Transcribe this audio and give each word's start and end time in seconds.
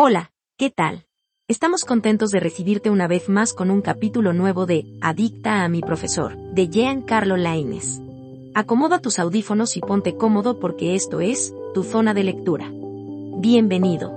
Hola, 0.00 0.30
¿qué 0.56 0.70
tal? 0.70 1.06
Estamos 1.48 1.84
contentos 1.84 2.30
de 2.30 2.38
recibirte 2.38 2.88
una 2.88 3.08
vez 3.08 3.28
más 3.28 3.52
con 3.52 3.68
un 3.68 3.82
capítulo 3.82 4.32
nuevo 4.32 4.64
de 4.64 4.84
Adicta 5.00 5.64
a 5.64 5.68
mi 5.68 5.80
profesor, 5.80 6.36
de 6.52 6.68
Giancarlo 6.68 7.36
Laines. 7.36 8.00
Acomoda 8.54 9.00
tus 9.00 9.18
audífonos 9.18 9.76
y 9.76 9.80
ponte 9.80 10.16
cómodo 10.16 10.60
porque 10.60 10.94
esto 10.94 11.18
es 11.18 11.52
tu 11.74 11.82
zona 11.82 12.14
de 12.14 12.22
lectura. 12.22 12.70
Bienvenido. 13.38 14.12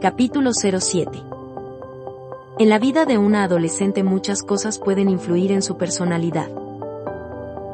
Capítulo 0.00 0.50
07 0.54 1.22
En 2.58 2.68
la 2.68 2.80
vida 2.80 3.04
de 3.04 3.16
una 3.16 3.44
adolescente 3.44 4.02
muchas 4.02 4.42
cosas 4.42 4.80
pueden 4.80 5.08
influir 5.08 5.52
en 5.52 5.62
su 5.62 5.78
personalidad. 5.78 6.61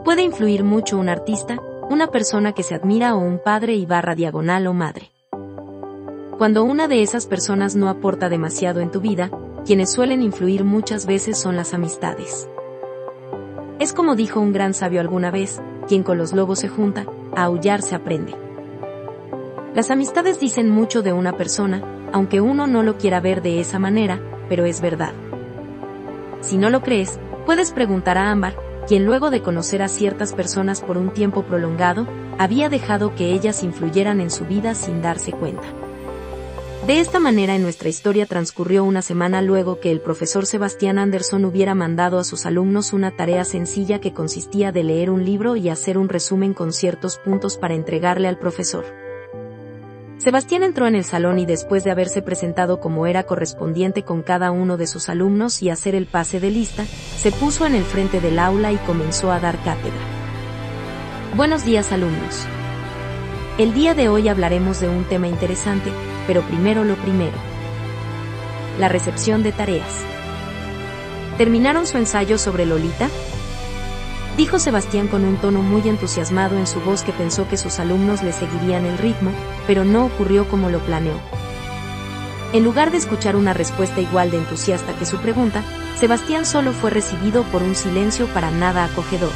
Puede 0.09 0.23
influir 0.23 0.65
mucho 0.65 0.97
un 0.97 1.11
artista, 1.11 1.59
una 1.91 2.07
persona 2.07 2.55
que 2.55 2.63
se 2.63 2.75
admira 2.75 3.15
o 3.15 3.19
un 3.19 3.39
padre 3.39 3.75
y 3.75 3.85
barra 3.85 4.15
diagonal 4.15 4.67
o 4.67 4.73
madre. 4.73 5.13
Cuando 6.39 6.65
una 6.65 6.89
de 6.89 7.03
esas 7.03 7.27
personas 7.27 7.77
no 7.77 7.91
aporta 7.91 8.31
demasiado 8.31 8.81
en 8.81 8.91
tu 8.91 9.03
vida, 9.03 9.31
quienes 9.67 9.93
suelen 9.93 10.23
influir 10.23 10.65
muchas 10.65 11.05
veces 11.05 11.37
son 11.37 11.57
las 11.57 11.75
amistades. 11.75 12.49
Es 13.81 13.93
como 13.93 14.17
dijo 14.17 14.41
un 14.41 14.55
gran 14.55 14.73
sabio 14.73 15.03
alguna 15.03 15.31
vez, 15.31 15.61
quien 15.87 16.03
con 16.03 16.17
los 16.17 16.33
lobos 16.33 16.61
se 16.61 16.69
junta, 16.69 17.05
a 17.37 17.43
aullar 17.43 17.83
se 17.83 17.95
aprende. 17.95 18.35
Las 19.75 19.91
amistades 19.91 20.41
dicen 20.41 20.71
mucho 20.71 21.03
de 21.03 21.13
una 21.13 21.37
persona, 21.37 21.83
aunque 22.15 22.41
uno 22.41 22.67
no 22.67 22.83
lo 22.83 22.97
quiera 22.97 23.21
ver 23.21 23.43
de 23.43 23.61
esa 23.61 23.79
manera, 23.79 24.19
pero 24.49 24.65
es 24.65 24.81
verdad. 24.81 25.13
Si 26.41 26.57
no 26.57 26.71
lo 26.71 26.81
crees, 26.81 27.21
puedes 27.45 27.73
preguntar 27.73 28.17
a 28.17 28.31
Ámbar, 28.31 28.68
quien 28.89 29.05
luego 29.05 29.31
de 29.31 29.43
conocer 29.43 29.83
a 29.83 29.89
ciertas 29.89 30.33
personas 30.33 30.81
por 30.81 30.97
un 30.97 31.13
tiempo 31.13 31.43
prolongado, 31.43 32.09
había 32.39 32.71
dejado 32.71 33.15
que 33.15 33.35
ellas 33.35 33.63
influyeran 33.63 34.19
en 34.19 34.31
su 34.31 34.47
vida 34.47 34.75
sin 34.75 35.03
darse 35.03 35.31
cuenta. 35.31 35.69
De 36.87 37.01
esta 37.01 37.19
manera 37.19 37.55
en 37.55 37.63
nuestra 37.63 37.91
historia 37.91 38.25
transcurrió 38.25 38.83
una 38.85 39.03
semana 39.03 39.43
luego 39.43 39.79
que 39.79 39.91
el 39.91 40.01
profesor 40.01 40.47
Sebastián 40.47 40.99
Anderson 40.99 41.45
hubiera 41.45 41.75
mandado 41.75 42.19
a 42.19 42.25
sus 42.25 42.47
alumnos 42.47 42.95
una 42.95 43.15
tarea 43.15 43.45
sencilla 43.45 44.01
que 44.01 44.15
consistía 44.15 44.73
de 44.73 44.85
leer 44.85 45.11
un 45.11 45.23
libro 45.23 45.55
y 45.55 45.69
hacer 45.69 45.99
un 45.99 46.09
resumen 46.09 46.55
con 46.55 46.73
ciertos 46.73 47.19
puntos 47.19 47.59
para 47.59 47.75
entregarle 47.75 48.27
al 48.27 48.39
profesor. 48.39 48.87
Sebastián 50.19 50.65
entró 50.65 50.89
en 50.89 50.97
el 50.97 51.05
salón 51.05 51.39
y 51.39 51.47
después 51.47 51.85
de 51.85 51.93
haberse 51.93 52.23
presentado 52.23 52.81
como 52.81 53.07
era 53.07 53.23
correspondiente 53.23 54.03
con 54.03 54.23
cada 54.23 54.51
uno 54.51 54.77
de 54.77 54.89
sus 54.89 55.09
alumnos 55.09 55.63
y 55.63 55.71
hacer 55.71 55.95
el 55.95 56.07
pase 56.07 56.41
de 56.41 56.51
lista, 56.51 56.85
se 56.85 57.31
puso 57.31 57.67
en 57.67 57.77
el 57.77 57.85
frente 57.85 58.21
del 58.21 58.41
aula 58.41 58.73
y 58.73 58.77
comenzó 58.79 59.31
a 59.31 59.39
dar 59.39 59.57
cátedra. 59.63 60.01
Buenos 61.37 61.65
días 61.65 61.93
alumnos. 61.93 62.47
El 63.59 63.73
día 63.75 63.95
de 63.95 64.09
hoy 64.09 64.29
hablaremos 64.29 64.81
de 64.81 64.89
un 64.89 65.05
tema 65.05 65.29
interesante, 65.29 65.91
pero 66.27 66.43
primero 66.43 66.83
lo 66.83 66.97
primero. 66.97 67.37
La 68.81 68.89
recepción 68.89 69.45
de 69.45 69.53
tareas. 69.53 70.05
¿Terminaron 71.37 71.87
su 71.87 71.97
ensayo 71.97 72.39
sobre 72.39 72.67
Lolita? 72.67 73.09
Dijo 74.39 74.61
Sebastián 74.61 75.09
con 75.09 75.25
un 75.25 75.37
tono 75.37 75.63
muy 75.63 75.87
entusiasmado 75.89 76.57
en 76.57 76.69
su 76.69 76.81
voz 76.81 77.03
que 77.03 77.13
pensó 77.13 77.49
que 77.49 77.57
sus 77.57 77.81
alumnos 77.81 78.23
le 78.23 78.33
seguirían 78.33 78.87
el 78.87 78.97
ritmo, 78.97 79.33
pero 79.67 79.85
no 79.85 80.07
ocurrió 80.07 80.49
como 80.49 80.71
lo 80.71 80.79
planeó. 80.79 81.17
En 82.53 82.63
lugar 82.63 82.93
de 82.93 82.99
escuchar 82.99 83.35
una 83.35 83.53
respuesta 83.53 84.01
igual 84.01 84.31
de 84.31 84.39
entusiasta 84.39 84.97
que 84.97 85.07
su 85.07 85.19
pregunta, 85.19 85.65
Sebastián 85.97 86.47
solo 86.47 86.73
fue 86.73 86.91
recibido 86.91 87.43
por 87.51 87.65
un 87.65 87.75
silencio 87.75 88.27
para 88.29 88.53
nada 88.53 88.85
acogedor. 88.85 89.33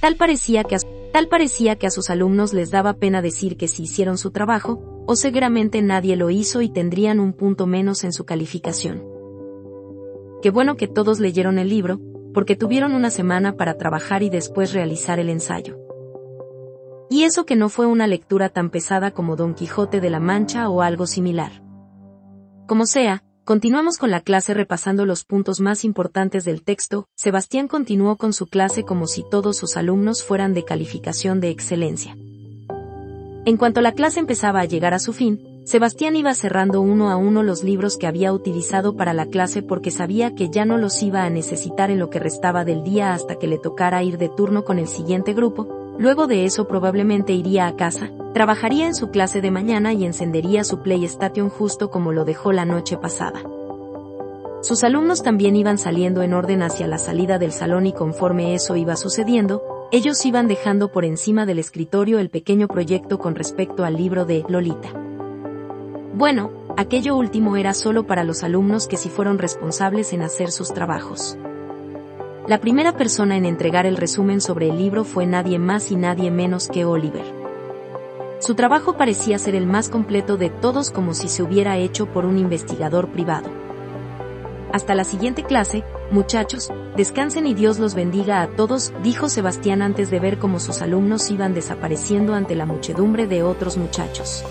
Tal 0.00 0.16
parecía 0.16 0.64
que 0.64 0.74
a, 0.74 0.80
tal 1.12 1.28
parecía 1.28 1.76
que 1.76 1.86
a 1.86 1.90
sus 1.90 2.10
alumnos 2.10 2.52
les 2.52 2.72
daba 2.72 2.94
pena 2.94 3.22
decir 3.22 3.56
que 3.56 3.68
si 3.68 3.84
hicieron 3.84 4.18
su 4.18 4.32
trabajo, 4.32 5.04
o 5.06 5.14
seguramente 5.14 5.80
nadie 5.80 6.16
lo 6.16 6.30
hizo 6.30 6.60
y 6.60 6.70
tendrían 6.70 7.20
un 7.20 7.32
punto 7.32 7.68
menos 7.68 8.02
en 8.02 8.12
su 8.12 8.24
calificación. 8.24 9.04
Qué 10.42 10.50
bueno 10.50 10.76
que 10.76 10.88
todos 10.88 11.20
leyeron 11.20 11.58
el 11.58 11.68
libro, 11.68 12.00
porque 12.32 12.56
tuvieron 12.56 12.94
una 12.94 13.10
semana 13.10 13.56
para 13.56 13.74
trabajar 13.74 14.22
y 14.22 14.30
después 14.30 14.72
realizar 14.72 15.18
el 15.18 15.28
ensayo. 15.28 15.78
Y 17.08 17.24
eso 17.24 17.44
que 17.44 17.56
no 17.56 17.68
fue 17.68 17.86
una 17.86 18.06
lectura 18.06 18.48
tan 18.50 18.70
pesada 18.70 19.10
como 19.10 19.34
Don 19.34 19.54
Quijote 19.54 20.00
de 20.00 20.10
la 20.10 20.20
Mancha 20.20 20.68
o 20.68 20.80
algo 20.80 21.06
similar. 21.06 21.62
Como 22.68 22.86
sea, 22.86 23.24
continuamos 23.44 23.98
con 23.98 24.12
la 24.12 24.20
clase 24.20 24.54
repasando 24.54 25.04
los 25.06 25.24
puntos 25.24 25.58
más 25.60 25.84
importantes 25.84 26.44
del 26.44 26.62
texto, 26.62 27.08
Sebastián 27.16 27.66
continuó 27.66 28.16
con 28.16 28.32
su 28.32 28.46
clase 28.46 28.84
como 28.84 29.08
si 29.08 29.24
todos 29.28 29.56
sus 29.56 29.76
alumnos 29.76 30.22
fueran 30.22 30.54
de 30.54 30.64
calificación 30.64 31.40
de 31.40 31.50
excelencia. 31.50 32.16
En 33.44 33.56
cuanto 33.56 33.80
la 33.80 33.92
clase 33.92 34.20
empezaba 34.20 34.60
a 34.60 34.66
llegar 34.66 34.94
a 34.94 35.00
su 35.00 35.12
fin, 35.12 35.40
Sebastián 35.70 36.16
iba 36.16 36.34
cerrando 36.34 36.80
uno 36.80 37.10
a 37.10 37.16
uno 37.16 37.44
los 37.44 37.62
libros 37.62 37.96
que 37.96 38.08
había 38.08 38.32
utilizado 38.32 38.96
para 38.96 39.14
la 39.14 39.26
clase 39.26 39.62
porque 39.62 39.92
sabía 39.92 40.34
que 40.34 40.50
ya 40.50 40.64
no 40.64 40.78
los 40.78 41.00
iba 41.00 41.22
a 41.22 41.30
necesitar 41.30 41.92
en 41.92 42.00
lo 42.00 42.10
que 42.10 42.18
restaba 42.18 42.64
del 42.64 42.82
día 42.82 43.12
hasta 43.12 43.36
que 43.36 43.46
le 43.46 43.56
tocara 43.56 44.02
ir 44.02 44.18
de 44.18 44.28
turno 44.28 44.64
con 44.64 44.80
el 44.80 44.88
siguiente 44.88 45.32
grupo, 45.32 45.94
luego 45.96 46.26
de 46.26 46.44
eso 46.44 46.66
probablemente 46.66 47.34
iría 47.34 47.68
a 47.68 47.76
casa, 47.76 48.10
trabajaría 48.34 48.88
en 48.88 48.96
su 48.96 49.10
clase 49.10 49.40
de 49.40 49.52
mañana 49.52 49.92
y 49.92 50.04
encendería 50.04 50.64
su 50.64 50.82
PlayStation 50.82 51.50
justo 51.50 51.88
como 51.88 52.10
lo 52.10 52.24
dejó 52.24 52.50
la 52.50 52.64
noche 52.64 52.96
pasada. 52.96 53.40
Sus 54.62 54.82
alumnos 54.82 55.22
también 55.22 55.54
iban 55.54 55.78
saliendo 55.78 56.22
en 56.22 56.34
orden 56.34 56.62
hacia 56.62 56.88
la 56.88 56.98
salida 56.98 57.38
del 57.38 57.52
salón 57.52 57.86
y 57.86 57.92
conforme 57.92 58.56
eso 58.56 58.74
iba 58.74 58.96
sucediendo, 58.96 59.62
ellos 59.92 60.26
iban 60.26 60.48
dejando 60.48 60.90
por 60.90 61.04
encima 61.04 61.46
del 61.46 61.60
escritorio 61.60 62.18
el 62.18 62.28
pequeño 62.28 62.66
proyecto 62.66 63.20
con 63.20 63.36
respecto 63.36 63.84
al 63.84 63.96
libro 63.96 64.24
de 64.24 64.44
Lolita. 64.48 65.09
Bueno, 66.12 66.50
aquello 66.76 67.16
último 67.16 67.56
era 67.56 67.72
solo 67.72 68.04
para 68.04 68.24
los 68.24 68.42
alumnos 68.42 68.88
que 68.88 68.96
sí 68.96 69.08
fueron 69.08 69.38
responsables 69.38 70.12
en 70.12 70.22
hacer 70.22 70.50
sus 70.50 70.74
trabajos. 70.74 71.38
La 72.48 72.58
primera 72.58 72.96
persona 72.96 73.36
en 73.36 73.46
entregar 73.46 73.86
el 73.86 73.96
resumen 73.96 74.40
sobre 74.40 74.68
el 74.68 74.76
libro 74.76 75.04
fue 75.04 75.24
nadie 75.24 75.60
más 75.60 75.92
y 75.92 75.96
nadie 75.96 76.32
menos 76.32 76.66
que 76.66 76.84
Oliver. 76.84 77.22
Su 78.40 78.56
trabajo 78.56 78.96
parecía 78.96 79.38
ser 79.38 79.54
el 79.54 79.66
más 79.66 79.88
completo 79.88 80.36
de 80.36 80.50
todos 80.50 80.90
como 80.90 81.14
si 81.14 81.28
se 81.28 81.44
hubiera 81.44 81.76
hecho 81.76 82.06
por 82.06 82.24
un 82.24 82.38
investigador 82.38 83.10
privado. 83.10 83.48
Hasta 84.72 84.96
la 84.96 85.04
siguiente 85.04 85.44
clase, 85.44 85.84
muchachos, 86.10 86.72
descansen 86.96 87.46
y 87.46 87.54
Dios 87.54 87.78
los 87.78 87.94
bendiga 87.94 88.42
a 88.42 88.48
todos, 88.48 88.92
dijo 89.04 89.28
Sebastián 89.28 89.80
antes 89.80 90.10
de 90.10 90.18
ver 90.18 90.38
cómo 90.38 90.58
sus 90.58 90.82
alumnos 90.82 91.30
iban 91.30 91.54
desapareciendo 91.54 92.34
ante 92.34 92.56
la 92.56 92.66
muchedumbre 92.66 93.28
de 93.28 93.44
otros 93.44 93.76
muchachos. 93.76 94.44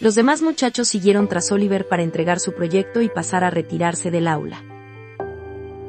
Los 0.00 0.14
demás 0.14 0.40
muchachos 0.40 0.88
siguieron 0.88 1.28
tras 1.28 1.52
Oliver 1.52 1.86
para 1.86 2.02
entregar 2.02 2.40
su 2.40 2.54
proyecto 2.54 3.02
y 3.02 3.10
pasar 3.10 3.44
a 3.44 3.50
retirarse 3.50 4.10
del 4.10 4.28
aula. 4.28 4.64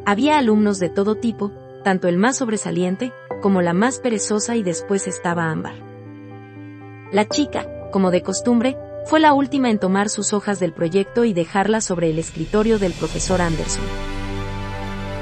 Había 0.06 0.38
alumnos 0.38 0.80
de 0.80 0.90
todo 0.90 1.16
tipo, 1.16 1.54
tanto 1.86 2.10
el 2.10 2.18
más 2.18 2.36
sobresaliente, 2.36 3.14
como 3.42 3.62
la 3.62 3.72
más 3.72 4.00
perezosa 4.00 4.58
y 4.58 4.64
después 4.64 5.08
estaba 5.08 5.50
Ámbar. 5.50 5.76
La 7.14 7.30
chica, 7.30 7.66
como 7.92 8.12
de 8.12 8.22
costumbre, 8.22 8.78
fue 9.06 9.22
la 9.22 9.32
última 9.32 9.70
en 9.70 9.80
tomar 9.80 10.10
sus 10.10 10.34
hojas 10.34 10.60
del 10.60 10.74
proyecto 10.74 11.24
y 11.24 11.32
dejarlas 11.32 11.86
sobre 11.86 12.10
el 12.10 12.20
escritorio 12.20 12.80
del 12.80 12.92
profesor 12.92 13.42
Anderson. 13.42 13.86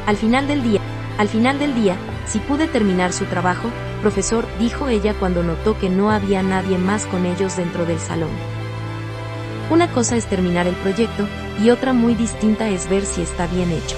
Al 0.08 0.18
final 0.18 0.48
del 0.48 0.64
día, 0.64 0.82
al 1.20 1.28
final 1.28 1.60
del 1.60 1.76
día, 1.76 1.96
si 2.26 2.40
pude 2.40 2.66
terminar 2.68 3.14
su 3.14 3.26
trabajo, 3.26 3.70
profesor, 4.02 4.46
dijo 4.58 4.88
ella 4.88 5.14
cuando 5.20 5.44
notó 5.44 5.78
que 5.78 5.90
no 5.92 6.10
había 6.10 6.42
nadie 6.42 6.80
más 6.80 7.06
con 7.06 7.28
ellos 7.28 7.56
dentro 7.56 7.86
del 7.86 8.00
salón. 8.00 8.59
Una 9.70 9.92
cosa 9.92 10.16
es 10.16 10.26
terminar 10.26 10.66
el 10.68 10.76
proyecto, 10.76 11.28
y 11.62 11.70
otra 11.70 11.94
muy 11.94 12.16
distinta 12.16 12.70
es 12.70 12.90
ver 12.90 13.06
si 13.06 13.22
está 13.22 13.48
bien 13.48 13.72
hecho. 13.72 13.98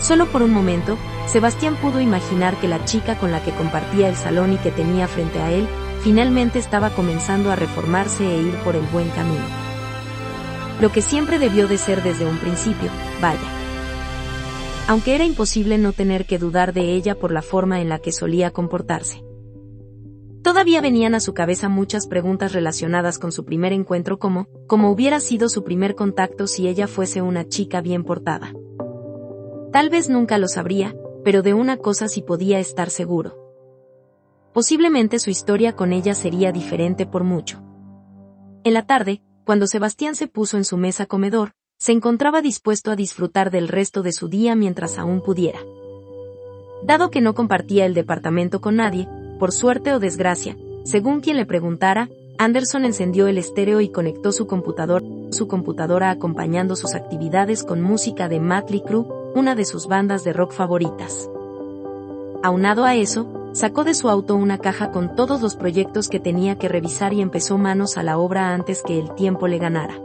Solo 0.00 0.26
por 0.26 0.42
un 0.42 0.50
momento, 0.50 0.96
Sebastián 1.26 1.76
pudo 1.76 2.00
imaginar 2.00 2.56
que 2.56 2.68
la 2.68 2.84
chica 2.86 3.18
con 3.18 3.32
la 3.32 3.42
que 3.42 3.52
compartía 3.52 4.08
el 4.08 4.16
salón 4.16 4.54
y 4.54 4.56
que 4.56 4.70
tenía 4.70 5.06
frente 5.08 5.40
a 5.40 5.52
él, 5.52 5.66
finalmente 6.02 6.58
estaba 6.58 6.90
comenzando 6.90 7.50
a 7.50 7.56
reformarse 7.56 8.26
e 8.26 8.42
ir 8.42 8.54
por 8.64 8.76
el 8.76 8.86
buen 8.86 9.10
camino. 9.10 9.44
Lo 10.80 10.90
que 10.90 11.02
siempre 11.02 11.38
debió 11.38 11.68
de 11.68 11.76
ser 11.76 12.02
desde 12.02 12.24
un 12.24 12.38
principio, 12.38 12.88
vaya. 13.20 13.38
Aunque 14.88 15.14
era 15.14 15.24
imposible 15.24 15.76
no 15.76 15.92
tener 15.92 16.24
que 16.24 16.38
dudar 16.38 16.72
de 16.72 16.94
ella 16.94 17.14
por 17.14 17.30
la 17.30 17.42
forma 17.42 17.82
en 17.82 17.90
la 17.90 17.98
que 17.98 18.10
solía 18.10 18.50
comportarse. 18.50 19.22
Todavía 20.60 20.82
venían 20.82 21.14
a 21.14 21.20
su 21.20 21.32
cabeza 21.32 21.70
muchas 21.70 22.06
preguntas 22.06 22.52
relacionadas 22.52 23.18
con 23.18 23.32
su 23.32 23.46
primer 23.46 23.72
encuentro 23.72 24.18
como, 24.18 24.46
como 24.66 24.90
hubiera 24.90 25.18
sido 25.18 25.48
su 25.48 25.64
primer 25.64 25.94
contacto 25.94 26.46
si 26.46 26.68
ella 26.68 26.86
fuese 26.86 27.22
una 27.22 27.48
chica 27.48 27.80
bien 27.80 28.04
portada. 28.04 28.52
Tal 29.72 29.88
vez 29.88 30.10
nunca 30.10 30.36
lo 30.36 30.48
sabría, 30.48 30.94
pero 31.24 31.40
de 31.40 31.54
una 31.54 31.78
cosa 31.78 32.08
sí 32.08 32.20
podía 32.20 32.60
estar 32.60 32.90
seguro. 32.90 33.38
Posiblemente 34.52 35.18
su 35.18 35.30
historia 35.30 35.74
con 35.74 35.94
ella 35.94 36.14
sería 36.14 36.52
diferente 36.52 37.06
por 37.06 37.24
mucho. 37.24 37.62
En 38.62 38.74
la 38.74 38.84
tarde, 38.84 39.22
cuando 39.46 39.66
Sebastián 39.66 40.14
se 40.14 40.28
puso 40.28 40.58
en 40.58 40.66
su 40.66 40.76
mesa 40.76 41.06
comedor, 41.06 41.52
se 41.78 41.92
encontraba 41.92 42.42
dispuesto 42.42 42.90
a 42.90 42.96
disfrutar 42.96 43.50
del 43.50 43.66
resto 43.66 44.02
de 44.02 44.12
su 44.12 44.28
día 44.28 44.54
mientras 44.56 44.98
aún 44.98 45.22
pudiera. 45.22 45.60
Dado 46.84 47.10
que 47.10 47.22
no 47.22 47.32
compartía 47.32 47.86
el 47.86 47.94
departamento 47.94 48.60
con 48.60 48.76
nadie, 48.76 49.08
por 49.40 49.52
suerte 49.52 49.94
o 49.94 49.98
desgracia, 49.98 50.54
según 50.84 51.20
quien 51.20 51.38
le 51.38 51.46
preguntara, 51.46 52.10
Anderson 52.36 52.84
encendió 52.84 53.26
el 53.26 53.38
estéreo 53.38 53.80
y 53.80 53.88
conectó 53.88 54.32
su 54.32 54.46
su 55.30 55.48
computadora 55.48 56.10
acompañando 56.10 56.76
sus 56.76 56.94
actividades 56.94 57.64
con 57.64 57.80
música 57.80 58.28
de 58.28 58.38
Matley 58.38 58.82
Crue, 58.82 59.06
una 59.34 59.54
de 59.54 59.64
sus 59.64 59.86
bandas 59.86 60.24
de 60.24 60.34
rock 60.34 60.52
favoritas. 60.52 61.30
Aunado 62.42 62.84
a 62.84 62.94
eso, 62.96 63.50
sacó 63.52 63.82
de 63.82 63.94
su 63.94 64.10
auto 64.10 64.36
una 64.36 64.58
caja 64.58 64.90
con 64.90 65.14
todos 65.16 65.40
los 65.40 65.56
proyectos 65.56 66.08
que 66.08 66.20
tenía 66.20 66.56
que 66.56 66.68
revisar 66.68 67.14
y 67.14 67.22
empezó 67.22 67.56
manos 67.56 67.96
a 67.96 68.02
la 68.02 68.18
obra 68.18 68.52
antes 68.52 68.82
que 68.82 68.98
el 68.98 69.14
tiempo 69.14 69.48
le 69.48 69.58
ganara. 69.58 69.98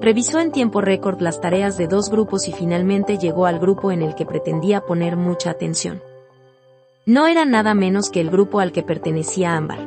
Revisó 0.00 0.40
en 0.40 0.50
tiempo 0.50 0.80
récord 0.80 1.20
las 1.20 1.42
tareas 1.42 1.76
de 1.76 1.88
dos 1.88 2.10
grupos 2.10 2.48
y 2.48 2.52
finalmente 2.52 3.18
llegó 3.18 3.44
al 3.44 3.58
grupo 3.58 3.92
en 3.92 4.00
el 4.00 4.14
que 4.14 4.24
pretendía 4.24 4.80
poner 4.80 5.16
mucha 5.16 5.50
atención. 5.50 6.00
No 7.08 7.26
era 7.26 7.46
nada 7.46 7.72
menos 7.72 8.10
que 8.10 8.20
el 8.20 8.28
grupo 8.28 8.60
al 8.60 8.70
que 8.70 8.82
pertenecía 8.82 9.56
Ámbar. 9.56 9.78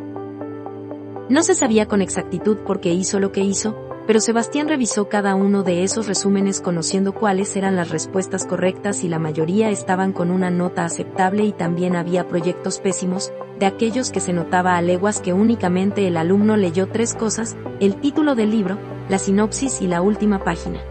No 1.30 1.44
se 1.44 1.54
sabía 1.54 1.88
con 1.88 2.02
exactitud 2.02 2.58
por 2.66 2.80
qué 2.80 2.94
hizo 2.94 3.20
lo 3.20 3.32
que 3.32 3.42
hizo, 3.42 3.78
pero 4.08 4.20
Sebastián 4.20 4.68
revisó 4.68 5.08
cada 5.08 5.36
uno 5.36 5.62
de 5.62 5.84
esos 5.84 6.08
resúmenes 6.08 6.62
conociendo 6.62 7.14
cuáles 7.14 7.56
eran 7.56 7.76
las 7.76 7.92
respuestas 7.92 8.48
correctas 8.48 9.04
y 9.04 9.08
la 9.08 9.20
mayoría 9.20 9.70
estaban 9.70 10.14
con 10.14 10.32
una 10.32 10.50
nota 10.50 10.84
aceptable 10.84 11.44
y 11.44 11.52
también 11.52 11.96
había 11.96 12.28
proyectos 12.28 12.80
pésimos, 12.80 13.32
de 13.60 13.68
aquellos 13.68 14.10
que 14.10 14.20
se 14.20 14.34
notaba 14.34 14.76
a 14.76 14.82
leguas 14.82 15.22
que 15.22 15.32
únicamente 15.32 16.08
el 16.08 16.18
alumno 16.18 16.58
leyó 16.58 16.88
tres 16.88 17.14
cosas, 17.14 17.56
el 17.80 17.98
título 17.98 18.34
del 18.34 18.50
libro, 18.50 18.80
la 19.10 19.20
sinopsis 19.20 19.84
y 19.84 19.88
la 19.88 20.02
última 20.02 20.44
página. 20.44 20.82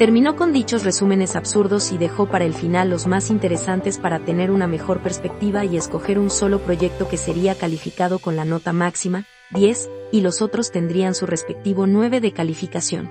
Terminó 0.00 0.34
con 0.34 0.54
dichos 0.54 0.82
resúmenes 0.82 1.36
absurdos 1.36 1.92
y 1.92 1.98
dejó 1.98 2.24
para 2.24 2.46
el 2.46 2.54
final 2.54 2.88
los 2.88 3.06
más 3.06 3.28
interesantes 3.28 3.98
para 3.98 4.18
tener 4.18 4.50
una 4.50 4.66
mejor 4.66 5.02
perspectiva 5.02 5.66
y 5.66 5.76
escoger 5.76 6.18
un 6.18 6.30
solo 6.30 6.58
proyecto 6.60 7.06
que 7.06 7.18
sería 7.18 7.54
calificado 7.54 8.18
con 8.18 8.34
la 8.34 8.46
nota 8.46 8.72
máxima, 8.72 9.26
10, 9.50 9.90
y 10.10 10.22
los 10.22 10.40
otros 10.40 10.70
tendrían 10.70 11.14
su 11.14 11.26
respectivo 11.26 11.86
9 11.86 12.22
de 12.22 12.32
calificación. 12.32 13.10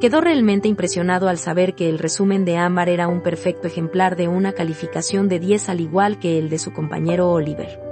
Quedó 0.00 0.20
realmente 0.20 0.66
impresionado 0.66 1.28
al 1.28 1.38
saber 1.38 1.76
que 1.76 1.88
el 1.88 2.00
resumen 2.00 2.44
de 2.44 2.56
Ámbar 2.56 2.88
era 2.88 3.06
un 3.06 3.22
perfecto 3.22 3.68
ejemplar 3.68 4.16
de 4.16 4.26
una 4.26 4.54
calificación 4.54 5.28
de 5.28 5.38
10 5.38 5.68
al 5.68 5.80
igual 5.80 6.18
que 6.18 6.36
el 6.36 6.48
de 6.50 6.58
su 6.58 6.72
compañero 6.72 7.30
Oliver. 7.30 7.83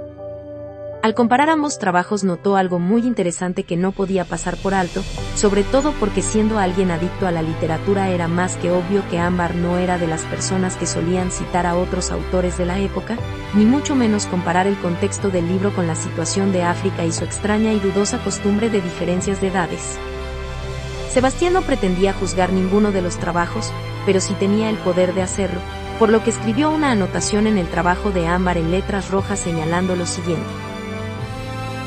Al 1.03 1.15
comparar 1.15 1.49
ambos 1.49 1.79
trabajos 1.79 2.23
notó 2.23 2.55
algo 2.55 2.79
muy 2.79 3.01
interesante 3.01 3.65
que 3.65 3.75
no 3.75 3.91
podía 3.91 4.23
pasar 4.23 4.55
por 4.55 4.73
alto, 4.73 5.03
sobre 5.35 5.63
todo 5.63 5.91
porque 5.99 6.21
siendo 6.21 6.59
alguien 6.59 6.91
adicto 6.91 7.27
a 7.27 7.31
la 7.31 7.41
literatura 7.41 8.07
era 8.07 8.29
más 8.29 8.55
que 8.55 8.71
obvio 8.71 9.03
que 9.09 9.19
Ámbar 9.19 9.53
no 9.53 9.77
era 9.77 9.97
de 9.97 10.07
las 10.07 10.21
personas 10.21 10.77
que 10.77 10.85
solían 10.85 11.29
citar 11.29 11.65
a 11.65 11.75
otros 11.75 12.09
autores 12.09 12.57
de 12.57 12.65
la 12.65 12.79
época, 12.79 13.17
ni 13.53 13.65
mucho 13.65 13.95
menos 13.95 14.27
comparar 14.27 14.65
el 14.65 14.77
contexto 14.77 15.29
del 15.29 15.45
libro 15.49 15.75
con 15.75 15.87
la 15.87 15.95
situación 15.95 16.53
de 16.53 16.63
África 16.63 17.03
y 17.03 17.11
su 17.11 17.25
extraña 17.25 17.73
y 17.73 17.81
dudosa 17.81 18.19
costumbre 18.19 18.69
de 18.69 18.79
diferencias 18.79 19.41
de 19.41 19.49
edades. 19.49 19.97
Sebastián 21.11 21.51
no 21.51 21.63
pretendía 21.63 22.13
juzgar 22.13 22.53
ninguno 22.53 22.93
de 22.93 23.01
los 23.01 23.17
trabajos, 23.17 23.73
pero 24.05 24.21
sí 24.21 24.35
tenía 24.35 24.69
el 24.69 24.77
poder 24.77 25.13
de 25.13 25.23
hacerlo, 25.23 25.59
por 25.99 26.07
lo 26.07 26.23
que 26.23 26.29
escribió 26.29 26.71
una 26.71 26.91
anotación 26.91 27.45
en 27.45 27.57
el 27.57 27.67
trabajo 27.67 28.11
de 28.11 28.25
Ámbar 28.25 28.57
en 28.57 28.71
letras 28.71 29.11
rojas 29.11 29.41
señalando 29.41 29.97
lo 29.97 30.05
siguiente 30.05 30.72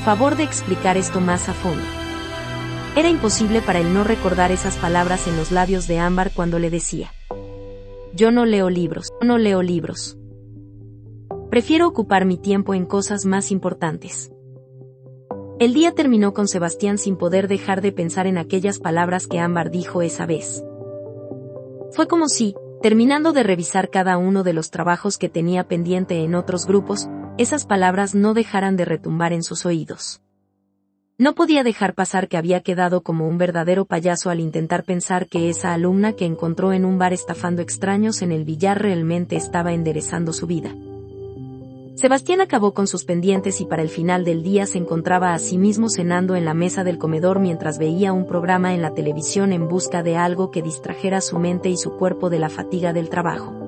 favor 0.07 0.37
de 0.37 0.45
explicar 0.45 0.97
esto 0.97 1.21
más 1.21 1.49
a 1.49 1.53
fondo. 1.53 1.83
Era 2.95 3.09
imposible 3.09 3.61
para 3.61 3.81
él 3.81 3.93
no 3.93 4.05
recordar 4.05 4.53
esas 4.53 4.77
palabras 4.77 5.27
en 5.27 5.37
los 5.37 5.51
labios 5.51 5.89
de 5.89 5.99
Ámbar 5.99 6.31
cuando 6.33 6.61
le 6.61 6.71
decía. 6.71 7.11
Yo 8.15 8.31
no 8.31 8.47
leo 8.47 8.71
libros, 8.71 9.09
no 9.21 9.37
leo 9.37 9.63
libros. 9.63 10.17
Prefiero 11.51 11.89
ocupar 11.89 12.25
mi 12.25 12.39
tiempo 12.39 12.73
en 12.73 12.87
cosas 12.87 13.27
más 13.27 13.51
importantes. 13.51 14.31
El 15.59 15.75
día 15.75 15.91
terminó 15.91 16.35
con 16.35 16.47
Sebastián 16.47 16.99
sin 16.99 17.17
poder 17.17 17.49
dejar 17.49 17.81
de 17.81 17.91
pensar 17.91 18.29
en 18.29 18.39
aquellas 18.39 18.79
palabras 18.79 19.27
que 19.27 19.41
Ámbar 19.41 19.73
dijo 19.73 20.03
esa 20.03 20.25
vez. 20.25 20.63
Fue 21.91 22.07
como 22.07 22.29
si, 22.29 22.55
terminando 22.81 23.33
de 23.33 23.43
revisar 23.43 23.91
cada 23.91 24.19
uno 24.19 24.45
de 24.45 24.53
los 24.53 24.71
trabajos 24.71 25.19
que 25.19 25.29
tenía 25.29 25.67
pendiente 25.67 26.23
en 26.23 26.37
otros 26.37 26.65
grupos, 26.65 27.09
esas 27.39 27.67
palabras 27.67 28.15
no 28.15 28.33
dejaran 28.33 28.77
de 28.77 28.87
retumbar 28.87 29.33
en 29.33 29.43
sus 29.43 29.67
oídos. 29.67 30.23
No 31.19 31.35
podía 31.35 31.63
dejar 31.63 31.95
pasar 31.95 32.29
que 32.29 32.37
había 32.37 32.61
quedado 32.61 33.03
como 33.03 33.29
un 33.29 33.39
verdadero 33.39 33.85
payaso 33.85 34.31
al 34.31 34.41
intentar 34.41 34.85
pensar 34.85 35.29
que 35.29 35.49
esa 35.49 35.73
alumna 35.73 36.15
que 36.15 36.25
encontró 36.27 36.73
en 36.73 36.85
un 36.85 36.99
bar 36.99 37.13
estafando 37.13 37.63
extraños 37.63 38.23
en 38.23 38.33
el 38.33 38.45
billar 38.45 38.81
realmente 38.81 39.37
estaba 39.37 39.73
enderezando 39.73 40.33
su 40.33 40.47
vida. 40.47 40.75
Sebastián 41.95 42.43
acabó 42.43 42.75
con 42.75 42.87
sus 42.87 43.05
pendientes 43.05 43.63
y 43.63 43.65
para 43.65 43.81
el 43.83 43.89
final 43.89 44.25
del 44.25 44.43
día 44.43 44.67
se 44.67 44.77
encontraba 44.77 45.33
a 45.33 45.39
sí 45.39 45.57
mismo 45.57 45.89
cenando 45.89 46.37
en 46.37 46.45
la 46.45 46.53
mesa 46.53 46.85
del 46.85 46.99
comedor 46.99 47.41
mientras 47.41 47.79
veía 47.79 48.13
un 48.13 48.27
programa 48.27 48.75
en 48.75 48.83
la 48.83 48.93
televisión 48.93 49.53
en 49.53 49.69
busca 49.69 50.03
de 50.03 50.17
algo 50.17 50.51
que 50.51 50.61
distrajera 50.61 51.23
su 51.23 51.39
mente 51.39 51.71
y 51.71 51.79
su 51.79 51.97
cuerpo 51.97 52.29
de 52.29 52.39
la 52.39 52.51
fatiga 52.51 52.93
del 52.93 53.09
trabajo. 53.09 53.66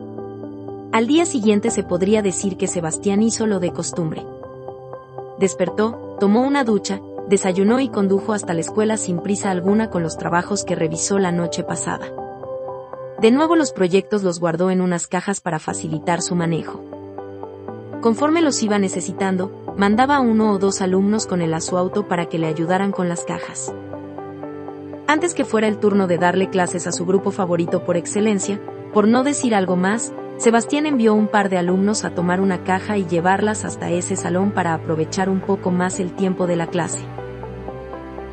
Al 0.90 1.06
día 1.06 1.26
siguiente 1.26 1.70
se 1.70 1.82
podría 1.82 2.22
decir 2.22 2.56
que 2.56 2.66
Sebastián 2.66 3.22
hizo 3.22 3.46
lo 3.46 3.60
de 3.60 3.72
costumbre. 3.72 4.24
Despertó, 5.38 6.16
tomó 6.18 6.40
una 6.40 6.64
ducha, 6.64 7.00
desayunó 7.28 7.78
y 7.78 7.90
condujo 7.90 8.32
hasta 8.32 8.54
la 8.54 8.60
escuela 8.60 8.96
sin 8.96 9.20
prisa 9.20 9.50
alguna 9.50 9.90
con 9.90 10.02
los 10.02 10.16
trabajos 10.16 10.64
que 10.64 10.74
revisó 10.74 11.18
la 11.18 11.30
noche 11.30 11.62
pasada. 11.62 12.10
De 13.20 13.30
nuevo 13.30 13.54
los 13.54 13.72
proyectos 13.72 14.22
los 14.22 14.40
guardó 14.40 14.70
en 14.70 14.80
unas 14.80 15.06
cajas 15.06 15.42
para 15.42 15.58
facilitar 15.58 16.22
su 16.22 16.34
manejo. 16.34 16.80
Conforme 18.00 18.40
los 18.40 18.62
iba 18.62 18.78
necesitando, 18.78 19.74
mandaba 19.76 20.16
a 20.16 20.20
uno 20.20 20.52
o 20.52 20.58
dos 20.58 20.80
alumnos 20.80 21.26
con 21.26 21.42
él 21.42 21.52
a 21.52 21.60
su 21.60 21.76
auto 21.76 22.08
para 22.08 22.30
que 22.30 22.38
le 22.38 22.46
ayudaran 22.46 22.92
con 22.92 23.10
las 23.10 23.24
cajas. 23.24 23.74
Antes 25.06 25.34
que 25.34 25.44
fuera 25.44 25.68
el 25.68 25.78
turno 25.78 26.06
de 26.06 26.16
darle 26.16 26.48
clases 26.48 26.86
a 26.86 26.92
su 26.92 27.04
grupo 27.04 27.30
favorito 27.30 27.84
por 27.84 27.98
excelencia, 27.98 28.58
por 28.94 29.06
no 29.06 29.22
decir 29.22 29.54
algo 29.54 29.76
más, 29.76 30.12
Sebastián 30.38 30.86
envió 30.86 31.14
un 31.14 31.26
par 31.26 31.48
de 31.48 31.58
alumnos 31.58 32.04
a 32.04 32.10
tomar 32.10 32.40
una 32.40 32.62
caja 32.62 32.96
y 32.96 33.04
llevarlas 33.04 33.64
hasta 33.64 33.90
ese 33.90 34.14
salón 34.14 34.52
para 34.52 34.72
aprovechar 34.72 35.28
un 35.28 35.40
poco 35.40 35.72
más 35.72 35.98
el 35.98 36.12
tiempo 36.12 36.46
de 36.46 36.54
la 36.54 36.68
clase. 36.68 37.00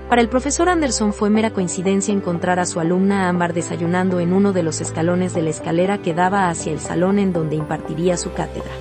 Para 0.08 0.22
el 0.22 0.30
profesor 0.30 0.70
Anderson 0.70 1.14
fue 1.14 1.32
mera 1.32 1.52
coincidencia 1.52 2.14
encontrar 2.14 2.60
a 2.60 2.68
su 2.68 2.80
alumna 2.80 3.28
Ámbar 3.28 3.56
desayunando 3.56 4.20
en 4.20 4.34
uno 4.34 4.54
de 4.54 4.62
los 4.62 4.82
escalones 4.82 5.34
de 5.34 5.42
la 5.42 5.50
escalera 5.50 5.98
que 5.98 6.14
daba 6.14 6.48
hacia 6.48 6.72
el 6.72 6.80
salón 6.80 7.18
en 7.18 7.34
donde 7.34 7.56
impartiría 7.56 8.18
su 8.18 8.32
cátedra. 8.34 8.72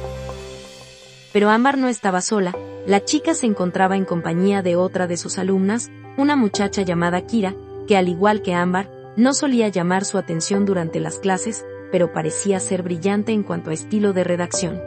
Pero 1.32 1.48
Ámbar 1.48 1.78
no 1.78 1.88
estaba 1.88 2.20
sola, 2.20 2.54
la 2.86 3.06
chica 3.06 3.32
se 3.32 3.46
encontraba 3.46 3.96
en 3.96 4.04
compañía 4.04 4.60
de 4.60 4.76
otra 4.76 5.06
de 5.06 5.16
sus 5.16 5.38
alumnas, 5.38 5.90
una 6.18 6.36
muchacha 6.36 6.82
llamada 6.82 7.22
Kira, 7.22 7.54
que 7.88 7.96
al 7.96 8.08
igual 8.08 8.42
que 8.42 8.52
Ámbar, 8.52 8.90
no 9.16 9.32
solía 9.32 9.68
llamar 9.68 10.04
su 10.04 10.18
atención 10.18 10.66
durante 10.66 11.00
las 11.00 11.18
clases, 11.18 11.64
pero 11.94 12.12
parecía 12.12 12.58
ser 12.58 12.82
brillante 12.82 13.30
en 13.30 13.44
cuanto 13.44 13.70
a 13.70 13.72
estilo 13.72 14.12
de 14.12 14.24
redacción. 14.24 14.82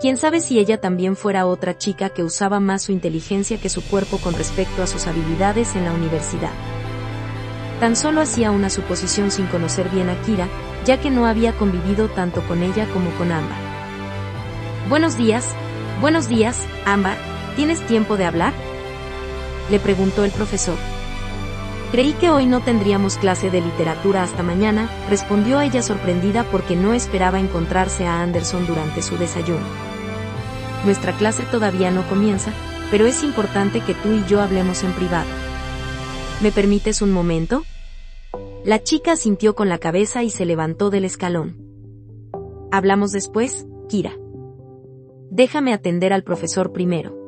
Quién 0.00 0.16
sabe 0.16 0.40
si 0.40 0.60
ella 0.60 0.80
también 0.80 1.16
fuera 1.16 1.46
otra 1.46 1.76
chica 1.76 2.10
que 2.10 2.22
usaba 2.22 2.60
más 2.60 2.82
su 2.82 2.92
inteligencia 2.92 3.58
que 3.58 3.68
su 3.68 3.82
cuerpo 3.82 4.18
con 4.18 4.34
respecto 4.34 4.84
a 4.84 4.86
sus 4.86 5.08
habilidades 5.08 5.74
en 5.74 5.84
la 5.84 5.92
universidad. 5.92 6.52
Tan 7.80 7.96
solo 7.96 8.20
hacía 8.20 8.52
una 8.52 8.70
suposición 8.70 9.32
sin 9.32 9.46
conocer 9.46 9.88
bien 9.88 10.10
a 10.10 10.22
Kira, 10.22 10.46
ya 10.84 11.00
que 11.00 11.10
no 11.10 11.26
había 11.26 11.52
convivido 11.54 12.08
tanto 12.08 12.46
con 12.46 12.62
ella 12.62 12.86
como 12.92 13.10
con 13.18 13.32
Ámbar. 13.32 13.58
Buenos 14.88 15.16
días, 15.16 15.44
buenos 16.00 16.28
días, 16.28 16.56
Ámbar, 16.84 17.16
¿tienes 17.56 17.84
tiempo 17.84 18.16
de 18.16 18.26
hablar? 18.26 18.52
Le 19.72 19.80
preguntó 19.80 20.24
el 20.24 20.30
profesor. 20.30 20.76
Creí 21.94 22.12
que 22.14 22.28
hoy 22.28 22.46
no 22.46 22.60
tendríamos 22.60 23.16
clase 23.18 23.52
de 23.52 23.60
literatura 23.60 24.24
hasta 24.24 24.42
mañana, 24.42 24.90
respondió 25.08 25.60
ella 25.60 25.80
sorprendida 25.80 26.42
porque 26.42 26.74
no 26.74 26.92
esperaba 26.92 27.38
encontrarse 27.38 28.04
a 28.04 28.20
Anderson 28.20 28.66
durante 28.66 29.00
su 29.00 29.16
desayuno. 29.16 29.62
Nuestra 30.84 31.12
clase 31.12 31.44
todavía 31.52 31.92
no 31.92 32.02
comienza, 32.08 32.52
pero 32.90 33.06
es 33.06 33.22
importante 33.22 33.80
que 33.80 33.94
tú 33.94 34.10
y 34.10 34.24
yo 34.28 34.40
hablemos 34.40 34.82
en 34.82 34.90
privado. 34.90 35.28
¿Me 36.42 36.50
permites 36.50 37.00
un 37.00 37.12
momento? 37.12 37.62
La 38.64 38.82
chica 38.82 39.14
sintió 39.14 39.54
con 39.54 39.68
la 39.68 39.78
cabeza 39.78 40.24
y 40.24 40.30
se 40.30 40.46
levantó 40.46 40.90
del 40.90 41.04
escalón. 41.04 41.56
Hablamos 42.72 43.12
después, 43.12 43.68
Kira. 43.88 44.14
Déjame 45.30 45.72
atender 45.72 46.12
al 46.12 46.24
profesor 46.24 46.72
primero. 46.72 47.23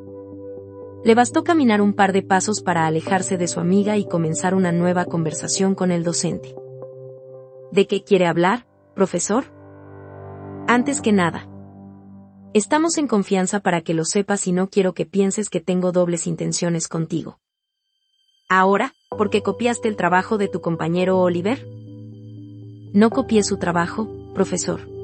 Le 1.03 1.15
bastó 1.15 1.43
caminar 1.43 1.81
un 1.81 1.93
par 1.93 2.11
de 2.11 2.23
pasos 2.23 2.61
para 2.61 2.85
alejarse 2.85 3.37
de 3.37 3.47
su 3.47 3.59
amiga 3.59 3.97
y 3.97 4.05
comenzar 4.05 4.55
una 4.55 4.71
nueva 4.71 5.05
conversación 5.05 5.75
con 5.75 5.91
el 5.91 6.03
docente. 6.03 6.55
¿De 7.71 7.87
qué 7.87 8.03
quiere 8.03 8.25
hablar, 8.25 8.67
profesor? 8.95 9.45
Antes 10.67 11.01
que 11.01 11.13
nada. 11.13 11.47
Estamos 12.53 12.97
en 12.97 13.07
confianza 13.07 13.59
para 13.59 13.81
que 13.81 13.93
lo 13.93 14.05
sepas 14.05 14.47
y 14.47 14.51
no 14.51 14.69
quiero 14.69 14.93
que 14.93 15.05
pienses 15.05 15.49
que 15.49 15.61
tengo 15.61 15.91
dobles 15.91 16.27
intenciones 16.27 16.87
contigo. 16.87 17.39
Ahora, 18.49 18.93
¿por 19.09 19.29
qué 19.29 19.43
copiaste 19.43 19.87
el 19.87 19.95
trabajo 19.95 20.37
de 20.37 20.47
tu 20.47 20.61
compañero 20.61 21.19
Oliver? 21.19 21.67
No 22.93 23.09
copié 23.11 23.43
su 23.43 23.57
trabajo, 23.57 24.09
profesor. 24.33 24.96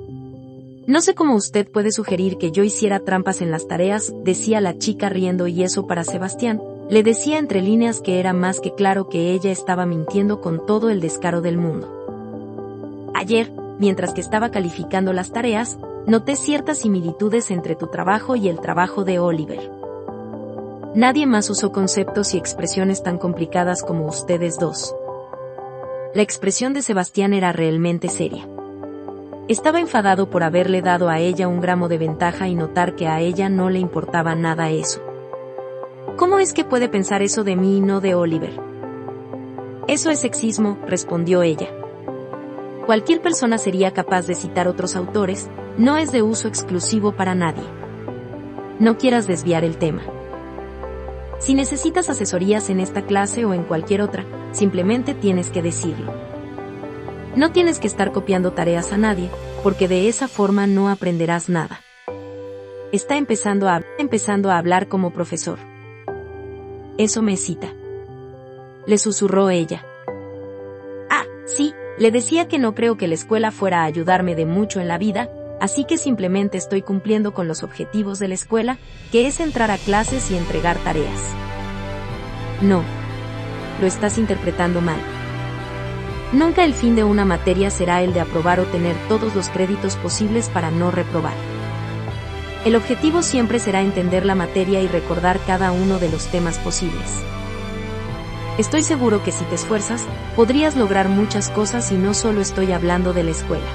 No 0.86 1.00
sé 1.00 1.16
cómo 1.16 1.36
usted 1.36 1.72
puede 1.72 1.94
sugerir 1.94 2.38
que 2.38 2.52
yo 2.52 2.62
hiciera 2.62 3.00
trampas 3.00 3.42
en 3.42 3.52
las 3.52 3.70
tareas, 3.70 4.14
decía 4.24 4.60
la 4.60 4.78
chica 4.78 5.08
riendo 5.08 5.48
y 5.48 5.64
eso 5.64 5.88
para 5.88 6.04
Sebastián, 6.04 6.62
le 6.90 7.04
decía 7.04 7.40
entre 7.40 7.62
líneas 7.62 8.02
que 8.02 8.20
era 8.20 8.34
más 8.34 8.60
que 8.60 8.76
claro 8.76 9.08
que 9.08 9.32
ella 9.32 9.50
estaba 9.50 9.86
mintiendo 9.86 10.42
con 10.42 10.66
todo 10.66 10.90
el 10.90 11.00
descaro 11.00 11.40
del 11.40 11.58
mundo. 11.58 13.12
Ayer, 13.16 13.50
mientras 13.80 14.14
que 14.14 14.20
estaba 14.20 14.52
calificando 14.52 15.14
las 15.14 15.32
tareas, 15.32 15.78
noté 16.06 16.36
ciertas 16.36 16.80
similitudes 16.80 17.50
entre 17.50 17.78
tu 17.78 17.88
trabajo 17.88 18.36
y 18.36 18.50
el 18.50 18.60
trabajo 18.60 19.06
de 19.06 19.20
Oliver. 19.20 19.72
Nadie 20.96 21.26
más 21.26 21.50
usó 21.50 21.72
conceptos 21.72 22.34
y 22.34 22.38
expresiones 22.38 23.04
tan 23.04 23.18
complicadas 23.18 23.84
como 23.84 24.06
ustedes 24.06 24.60
dos. 24.60 24.94
La 26.14 26.24
expresión 26.24 26.74
de 26.74 26.82
Sebastián 26.82 27.34
era 27.34 27.54
realmente 27.54 28.10
seria. 28.10 28.53
Estaba 29.50 29.82
enfadado 29.82 30.30
por 30.30 30.42
haberle 30.42 30.82
dado 30.82 31.10
a 31.10 31.20
ella 31.20 31.50
un 31.50 31.60
gramo 31.60 31.90
de 31.90 31.98
ventaja 31.98 32.48
y 32.48 32.56
notar 32.56 32.96
que 32.96 33.08
a 33.08 33.20
ella 33.20 33.50
no 33.50 33.70
le 33.70 33.80
importaba 33.80 34.36
nada 34.36 34.70
eso. 34.70 35.02
¿Cómo 36.16 36.40
es 36.40 36.54
que 36.54 36.64
puede 36.64 36.88
pensar 36.88 37.22
eso 37.22 37.44
de 37.44 37.58
mí 37.58 37.78
y 37.78 37.82
no 37.82 38.00
de 38.00 38.16
Oliver? 38.16 38.54
Eso 39.90 40.10
es 40.12 40.20
sexismo, 40.20 40.78
respondió 40.88 41.44
ella. 41.44 41.68
Cualquier 42.86 43.22
persona 43.22 43.58
sería 43.58 43.92
capaz 43.92 44.28
de 44.28 44.36
citar 44.36 44.70
otros 44.70 44.96
autores, 44.96 45.50
no 45.78 45.98
es 45.98 46.14
de 46.14 46.22
uso 46.22 46.48
exclusivo 46.48 47.12
para 47.12 47.36
nadie. 47.36 47.66
No 48.80 48.98
quieras 48.98 49.28
desviar 49.28 49.66
el 49.66 49.76
tema. 49.76 50.04
Si 51.40 51.54
necesitas 51.54 52.10
asesorías 52.10 52.70
en 52.70 52.80
esta 52.80 53.02
clase 53.02 53.44
o 53.44 53.54
en 53.54 53.64
cualquier 53.64 54.02
otra, 54.02 54.24
simplemente 54.54 55.14
tienes 55.14 55.50
que 55.50 55.62
decirlo. 55.62 56.33
No 57.36 57.52
tienes 57.52 57.80
que 57.80 57.88
estar 57.88 58.12
copiando 58.12 58.52
tareas 58.52 58.94
a 58.94 58.98
nadie, 58.98 59.30
porque 59.64 59.88
de 59.88 60.08
esa 60.08 60.28
forma 60.28 60.68
no 60.68 60.90
aprenderás 60.90 61.50
nada. 61.50 61.82
Está 62.92 63.18
empezando 63.18 63.68
a, 63.70 63.82
empezando 63.98 64.52
a 64.52 64.60
hablar 64.60 64.88
como 64.88 65.12
profesor. 65.12 65.58
Eso 67.00 67.24
me 67.24 67.38
cita. 67.38 67.74
Le 68.86 69.00
susurró 69.00 69.50
ella. 69.50 69.84
Ah, 71.10 71.26
sí, 71.48 71.74
le 71.98 72.12
decía 72.12 72.48
que 72.48 72.60
no 72.60 72.76
creo 72.76 72.98
que 72.98 73.08
la 73.08 73.16
escuela 73.16 73.50
fuera 73.50 73.82
a 73.82 73.86
ayudarme 73.86 74.36
de 74.36 74.46
mucho 74.46 74.80
en 74.80 74.88
la 74.88 75.00
vida, 75.00 75.32
así 75.60 75.86
que 75.86 75.98
simplemente 75.98 76.60
estoy 76.60 76.84
cumpliendo 76.84 77.34
con 77.34 77.48
los 77.48 77.64
objetivos 77.64 78.20
de 78.20 78.28
la 78.28 78.36
escuela, 78.36 78.78
que 79.12 79.26
es 79.26 79.40
entrar 79.40 79.72
a 79.72 79.78
clases 79.78 80.30
y 80.30 80.38
entregar 80.38 80.78
tareas. 80.78 81.20
No. 82.62 82.84
Lo 83.82 83.88
estás 83.88 84.20
interpretando 84.20 84.82
mal. 84.82 85.13
Nunca 86.34 86.64
el 86.64 86.74
fin 86.74 86.96
de 86.96 87.04
una 87.04 87.26
materia 87.26 87.70
será 87.70 88.02
el 88.02 88.12
de 88.12 88.20
aprobar 88.20 88.60
o 88.60 88.66
tener 88.66 88.96
todos 89.08 89.36
los 89.36 89.50
créditos 89.50 89.96
posibles 89.98 90.50
para 90.50 90.72
no 90.72 90.90
reprobar. 90.90 91.36
El 92.66 92.76
objetivo 92.76 93.22
siempre 93.22 93.60
será 93.60 93.82
entender 93.82 94.26
la 94.26 94.34
materia 94.34 94.82
y 94.82 94.88
recordar 94.88 95.40
cada 95.46 95.72
uno 95.72 96.00
de 96.00 96.10
los 96.10 96.26
temas 96.26 96.58
posibles. 96.58 97.22
Estoy 98.58 98.82
seguro 98.82 99.24
que 99.24 99.32
si 99.32 99.44
te 99.46 99.56
esfuerzas, 99.56 100.06
podrías 100.36 100.76
lograr 100.76 101.08
muchas 101.08 101.50
cosas 101.50 101.92
y 101.92 101.96
no 101.96 102.16
solo 102.16 102.42
estoy 102.42 102.72
hablando 102.72 103.14
de 103.14 103.24
la 103.24 103.32
escuela. 103.32 103.66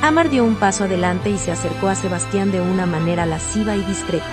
Amar 0.00 0.30
dio 0.30 0.44
un 0.44 0.54
paso 0.54 0.84
adelante 0.84 1.28
y 1.28 1.36
se 1.36 1.52
acercó 1.52 1.88
a 1.88 1.94
Sebastián 1.94 2.52
de 2.52 2.62
una 2.62 2.86
manera 2.86 3.26
lasciva 3.26 3.76
y 3.76 3.84
discreta. 3.84 4.24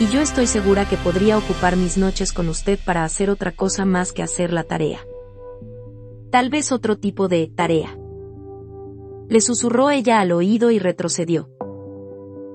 Y 0.00 0.08
yo 0.08 0.20
estoy 0.20 0.48
segura 0.48 0.84
que 0.84 0.96
podría 0.96 1.38
ocupar 1.38 1.76
mis 1.76 1.96
noches 1.96 2.32
con 2.32 2.48
usted 2.48 2.78
para 2.84 3.04
hacer 3.04 3.30
otra 3.30 3.52
cosa 3.52 3.84
más 3.84 4.12
que 4.12 4.24
hacer 4.24 4.52
la 4.52 4.64
tarea. 4.64 5.05
Tal 6.36 6.50
vez 6.50 6.70
otro 6.70 6.98
tipo 6.98 7.28
de 7.28 7.46
tarea. 7.46 7.98
Le 9.30 9.40
susurró 9.40 9.88
ella 9.88 10.20
al 10.20 10.32
oído 10.32 10.70
y 10.70 10.78
retrocedió. 10.78 11.48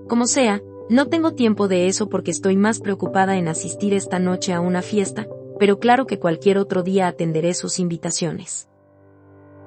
Como 0.07 0.27
sea, 0.27 0.61
no 0.87 1.07
tengo 1.07 1.33
tiempo 1.33 1.67
de 1.67 1.87
eso 1.87 2.07
porque 2.07 2.29
estoy 2.29 2.57
más 2.57 2.79
preocupada 2.79 3.39
en 3.39 3.47
asistir 3.47 3.95
esta 3.95 4.19
noche 4.19 4.53
a 4.53 4.59
una 4.59 4.83
fiesta, 4.83 5.25
pero 5.57 5.79
claro 5.79 6.05
que 6.05 6.19
cualquier 6.19 6.59
otro 6.59 6.83
día 6.83 7.07
atenderé 7.07 7.55
sus 7.55 7.79
invitaciones. 7.79 8.69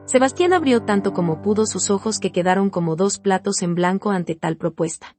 Sebastián 0.05 0.53
abrió 0.53 0.85
tanto 0.85 1.13
como 1.13 1.43
pudo 1.43 1.67
sus 1.67 1.91
ojos 1.91 2.21
que 2.21 2.31
quedaron 2.31 2.71
como 2.71 2.95
dos 2.95 3.19
platos 3.19 3.63
en 3.63 3.75
blanco 3.75 4.13
ante 4.13 4.37
tal 4.37 4.57
propuesta. 4.57 5.17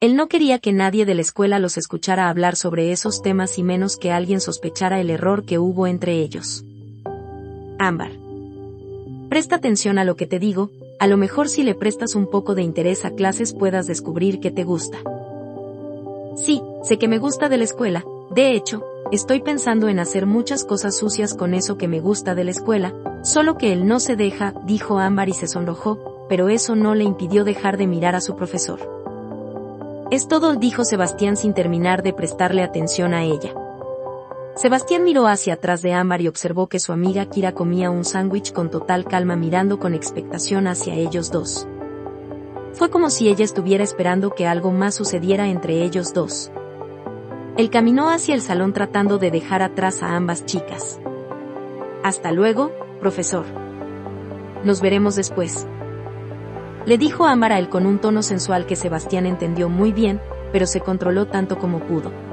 Él 0.00 0.16
no 0.16 0.28
quería 0.28 0.60
que 0.60 0.72
nadie 0.72 1.04
de 1.04 1.14
la 1.14 1.20
escuela 1.20 1.58
los 1.58 1.76
escuchara 1.76 2.30
hablar 2.30 2.56
sobre 2.56 2.90
esos 2.90 3.20
temas 3.20 3.58
y 3.58 3.62
menos 3.62 3.98
que 3.98 4.12
alguien 4.12 4.40
sospechara 4.40 4.98
el 4.98 5.10
error 5.10 5.44
que 5.44 5.58
hubo 5.58 5.86
entre 5.86 6.22
ellos. 6.22 6.64
Ámbar. 7.78 8.12
Presta 9.28 9.56
atención 9.56 9.98
a 9.98 10.04
lo 10.04 10.16
que 10.16 10.26
te 10.26 10.38
digo, 10.38 10.70
a 10.98 11.06
lo 11.06 11.16
mejor 11.16 11.48
si 11.48 11.62
le 11.62 11.74
prestas 11.74 12.14
un 12.14 12.30
poco 12.30 12.54
de 12.54 12.62
interés 12.62 13.04
a 13.04 13.10
clases 13.10 13.52
puedas 13.52 13.86
descubrir 13.86 14.40
que 14.40 14.50
te 14.50 14.64
gusta. 14.64 14.98
Sí, 16.36 16.62
sé 16.82 16.98
que 16.98 17.08
me 17.08 17.18
gusta 17.18 17.48
de 17.48 17.56
la 17.56 17.64
escuela, 17.64 18.04
de 18.34 18.52
hecho, 18.52 18.82
Estoy 19.12 19.40
pensando 19.40 19.88
en 19.88 20.00
hacer 20.00 20.26
muchas 20.26 20.64
cosas 20.64 20.96
sucias 20.96 21.34
con 21.34 21.54
eso 21.54 21.78
que 21.78 21.86
me 21.86 22.00
gusta 22.00 22.34
de 22.34 22.42
la 22.42 22.50
escuela, 22.50 22.92
solo 23.22 23.56
que 23.56 23.72
él 23.72 23.86
no 23.86 24.00
se 24.00 24.16
deja, 24.16 24.52
dijo 24.64 24.98
Ámbar 24.98 25.28
y 25.28 25.32
se 25.32 25.46
sonrojó, 25.46 26.26
pero 26.28 26.48
eso 26.48 26.74
no 26.74 26.96
le 26.96 27.04
impidió 27.04 27.44
dejar 27.44 27.76
de 27.76 27.86
mirar 27.86 28.16
a 28.16 28.20
su 28.20 28.34
profesor. 28.34 28.80
Es 30.10 30.26
todo, 30.26 30.56
dijo 30.56 30.84
Sebastián 30.84 31.36
sin 31.36 31.54
terminar 31.54 32.02
de 32.02 32.14
prestarle 32.14 32.64
atención 32.64 33.14
a 33.14 33.22
ella. 33.22 33.54
Sebastián 34.56 35.04
miró 35.04 35.26
hacia 35.26 35.52
atrás 35.52 35.82
de 35.82 35.92
Ámbar 35.92 36.22
y 36.22 36.28
observó 36.28 36.66
que 36.66 36.80
su 36.80 36.92
amiga 36.92 37.26
Kira 37.26 37.52
comía 37.52 37.90
un 37.90 38.06
sándwich 38.06 38.54
con 38.54 38.70
total 38.70 39.04
calma 39.04 39.36
mirando 39.36 39.78
con 39.78 39.92
expectación 39.92 40.66
hacia 40.66 40.94
ellos 40.94 41.30
dos. 41.30 41.68
Fue 42.72 42.88
como 42.88 43.10
si 43.10 43.28
ella 43.28 43.44
estuviera 43.44 43.84
esperando 43.84 44.30
que 44.30 44.46
algo 44.46 44.72
más 44.72 44.94
sucediera 44.94 45.48
entre 45.48 45.82
ellos 45.84 46.14
dos. 46.14 46.50
Él 47.58 47.68
caminó 47.68 48.08
hacia 48.08 48.34
el 48.34 48.40
salón 48.40 48.72
tratando 48.72 49.18
de 49.18 49.30
dejar 49.30 49.60
atrás 49.60 50.02
a 50.02 50.16
ambas 50.16 50.46
chicas. 50.46 51.00
Hasta 52.02 52.32
luego, 52.32 52.72
profesor. 52.98 53.44
Nos 54.64 54.80
veremos 54.80 55.16
después. 55.16 55.66
Le 56.86 56.96
dijo 56.96 57.26
Ámbar 57.26 57.52
a 57.52 57.58
él 57.58 57.68
con 57.68 57.84
un 57.84 57.98
tono 57.98 58.22
sensual 58.22 58.64
que 58.64 58.76
Sebastián 58.76 59.26
entendió 59.26 59.68
muy 59.68 59.92
bien, 59.92 60.18
pero 60.50 60.66
se 60.66 60.80
controló 60.80 61.26
tanto 61.26 61.58
como 61.58 61.80
pudo. 61.80 62.25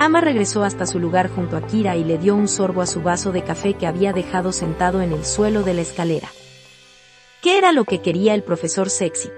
Ama 0.00 0.20
regresó 0.20 0.62
hasta 0.62 0.86
su 0.86 1.00
lugar 1.00 1.28
junto 1.28 1.56
a 1.56 1.66
Kira 1.66 1.96
y 1.96 2.04
le 2.04 2.18
dio 2.18 2.36
un 2.36 2.46
sorbo 2.46 2.82
a 2.82 2.86
su 2.86 3.02
vaso 3.02 3.32
de 3.32 3.42
café 3.42 3.74
que 3.74 3.86
había 3.86 4.12
dejado 4.12 4.52
sentado 4.52 5.02
en 5.02 5.12
el 5.12 5.24
suelo 5.24 5.64
de 5.64 5.74
la 5.74 5.80
escalera. 5.80 6.28
¿Qué 7.42 7.58
era 7.58 7.72
lo 7.72 7.84
que 7.84 8.00
quería 8.00 8.34
el 8.34 8.44
profesor 8.44 8.90
sexy? 8.90 9.28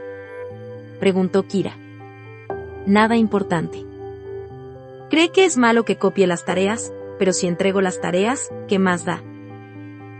Preguntó 0.98 1.44
Kira. 1.46 1.76
Nada 2.86 3.16
importante. 3.16 3.86
Cree 5.08 5.30
que 5.30 5.46
es 5.46 5.56
malo 5.56 5.84
que 5.84 5.96
copie 5.96 6.26
las 6.26 6.44
tareas, 6.44 6.92
pero 7.18 7.32
si 7.32 7.46
entrego 7.46 7.80
las 7.80 8.00
tareas, 8.00 8.50
¿qué 8.68 8.78
más 8.78 9.06
da? 9.06 9.22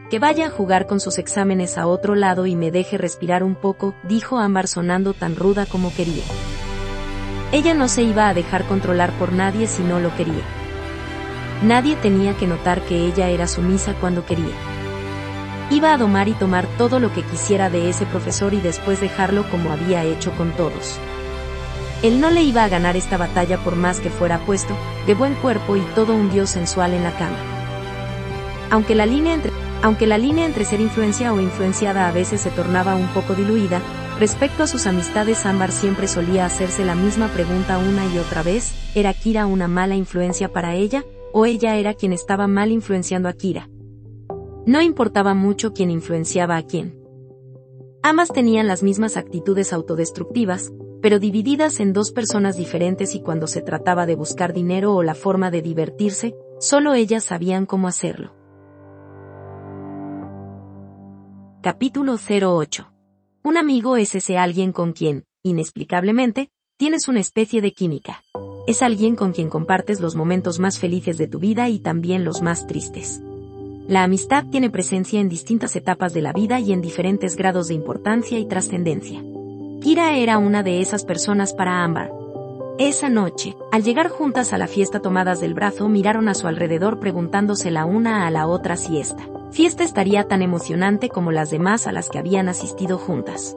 Que 0.09 0.19
vaya 0.19 0.47
a 0.47 0.51
jugar 0.51 0.87
con 0.87 1.01
sus 1.01 1.19
exámenes 1.19 1.77
a 1.77 1.87
otro 1.87 2.15
lado 2.15 2.47
y 2.47 2.57
me 2.57 2.71
deje 2.71 2.97
respirar 2.97 3.45
un 3.45 3.55
poco, 3.55 3.95
dijo 4.05 4.39
Ámbar 4.39 4.69
sonando 4.69 5.13
tan 5.13 5.37
ruda 5.37 5.67
como 5.67 5.95
quería. 5.95 6.25
Ella 7.53 7.75
no 7.75 7.89
se 7.89 8.03
iba 8.03 8.29
a 8.29 8.35
dejar 8.35 8.65
controlar 8.65 9.11
por 9.13 9.33
nadie 9.33 9.67
si 9.67 9.83
no 9.83 9.99
lo 9.99 10.15
quería. 10.15 10.45
Nadie 11.63 11.97
tenía 11.97 12.37
que 12.37 12.47
notar 12.47 12.81
que 12.83 13.07
ella 13.07 13.29
era 13.29 13.49
sumisa 13.49 13.95
cuando 13.95 14.25
quería. 14.25 14.55
Iba 15.71 15.93
a 15.93 15.99
domar 15.99 16.29
y 16.29 16.33
tomar 16.33 16.67
todo 16.79 17.01
lo 17.01 17.13
que 17.13 17.23
quisiera 17.23 17.69
de 17.69 17.91
ese 17.91 18.07
profesor 18.07 18.55
y 18.55 18.61
después 18.61 19.01
dejarlo 19.01 19.49
como 19.51 19.73
había 19.73 20.05
hecho 20.05 20.31
con 20.33 20.53
todos. 20.53 20.99
Él 22.03 22.21
no 22.21 22.31
le 22.31 22.43
iba 22.43 22.65
a 22.65 22.69
ganar 22.69 22.97
esta 22.97 23.17
batalla 23.17 23.59
por 23.59 23.77
más 23.77 24.01
que 24.01 24.11
fuera 24.11 24.39
puesto, 24.39 24.75
de 25.07 25.15
buen 25.15 25.35
cuerpo 25.35 25.77
y 25.77 25.81
todo 25.95 26.15
un 26.15 26.31
dios 26.31 26.51
sensual 26.51 26.95
en 26.95 27.03
la 27.03 27.13
cama. 27.13 27.37
Aunque 28.71 28.95
la 28.95 29.07
línea 29.07 29.35
entre, 29.35 29.53
aunque 29.83 30.07
la 30.07 30.19
línea 30.19 30.47
entre 30.47 30.65
ser 30.65 30.81
influencia 30.81 31.33
o 31.33 31.41
influenciada 31.41 32.09
a 32.09 32.13
veces 32.13 32.41
se 32.41 32.51
tornaba 32.51 32.95
un 32.95 33.09
poco 33.09 33.35
diluida, 33.35 33.81
respecto 34.21 34.63
a 34.63 34.67
sus 34.67 34.87
amistades 34.87 35.47
Ámbar 35.47 35.73
siempre 35.73 36.07
solía 36.07 36.45
hacerse 36.45 36.85
la 36.85 36.95
misma 36.95 37.29
pregunta 37.29 37.79
una 37.79 38.05
y 38.07 38.19
otra 38.19 38.43
vez, 38.43 38.71
¿era 38.95 39.15
Kira 39.15 39.47
una 39.47 39.67
mala 39.67 39.97
influencia 39.97 40.53
para 40.53 40.75
ella, 40.75 41.05
o 41.33 41.47
ella 41.47 41.77
era 41.77 41.95
quien 41.95 42.13
estaba 42.13 42.47
mal 42.47 42.71
influenciando 42.71 43.31
a 43.31 43.33
Kira? 43.33 43.71
No 44.67 44.83
importaba 44.83 45.33
mucho 45.33 45.73
quién 45.73 45.91
influenciaba 45.91 46.59
a 46.59 46.63
quién. 46.63 47.01
Ambas 48.03 48.29
tenían 48.29 48.67
las 48.67 48.83
mismas 48.83 49.17
actitudes 49.17 49.73
autodestructivas, 49.73 50.71
pero 51.01 51.19
divididas 51.19 51.81
en 51.81 51.95
dos 51.95 52.13
personas 52.13 52.59
diferentes 52.59 53.15
y 53.15 53.23
cuando 53.23 53.47
se 53.47 53.63
trataba 53.63 54.05
de 54.05 54.17
buscar 54.17 54.53
dinero 54.53 54.95
o 54.95 55.03
la 55.03 55.15
forma 55.15 55.51
de 55.51 55.63
divertirse, 55.63 56.37
solo 56.59 56.93
ellas 56.93 57.25
sabían 57.25 57.65
cómo 57.65 57.89
hacerlo. 57.89 58.35
Capítulo 61.63 62.17
08. 62.17 63.00
Un 63.43 63.57
amigo 63.57 63.97
es 63.97 64.15
ese 64.15 64.37
alguien 64.37 64.71
con 64.71 64.93
quien, 64.93 65.25
inexplicablemente, 65.43 66.51
tienes 66.77 67.09
una 67.09 67.21
especie 67.21 67.63
de 67.63 67.73
química. 67.73 68.23
Es 68.67 68.83
alguien 68.83 69.17
con 69.17 69.33
quien 69.33 69.49
compartes 69.49 70.01
los 70.01 70.15
momentos 70.15 70.59
más 70.59 70.79
felices 70.79 71.17
de 71.17 71.27
tu 71.27 71.39
vida 71.39 71.71
y 71.71 71.79
también 71.79 72.25
los 72.25 72.43
más 72.43 72.67
tristes. 72.67 73.23
La 73.89 74.05
amistad 74.05 74.45
tiene 74.51 74.69
presencia 74.69 75.21
en 75.21 75.31
distintas 75.31 75.75
etapas 75.75 76.13
de 76.13 76.21
la 76.21 76.35
vida 76.35 76.61
y 76.61 76.73
en 76.73 76.83
diferentes 76.83 77.35
grados 77.35 77.69
de 77.69 77.75
importancia 77.75 78.39
y 78.39 78.47
trascendencia. 78.47 79.25
Kira 79.81 80.19
era 80.19 80.37
una 80.37 80.63
de 80.63 80.83
esas 80.83 81.07
personas 81.07 81.55
para 81.55 81.83
Ámbar. 81.83 82.20
Esa 82.81 83.11
noche, 83.11 83.59
al 83.73 83.83
llegar 83.83 84.09
juntas 84.09 84.55
a 84.55 84.57
la 84.57 84.67
fiesta 84.67 85.01
tomadas 85.01 85.39
del 85.39 85.53
brazo, 85.53 85.87
miraron 85.91 86.31
a 86.31 86.35
su 86.35 86.47
alrededor 86.47 86.99
preguntándose 86.99 87.71
la 87.71 87.85
una 87.85 88.27
a 88.27 88.31
la 88.31 88.47
otra 88.47 88.79
si 88.79 88.99
esta 88.99 89.29
fiesta 89.51 89.85
estaría 89.85 90.27
tan 90.29 90.41
emocionante 90.41 91.11
como 91.11 91.31
las 91.31 91.51
demás 91.51 91.87
a 91.87 91.93
las 91.93 92.09
que 92.09 92.19
habían 92.19 92.49
asistido 92.49 92.97
juntas. 92.97 93.55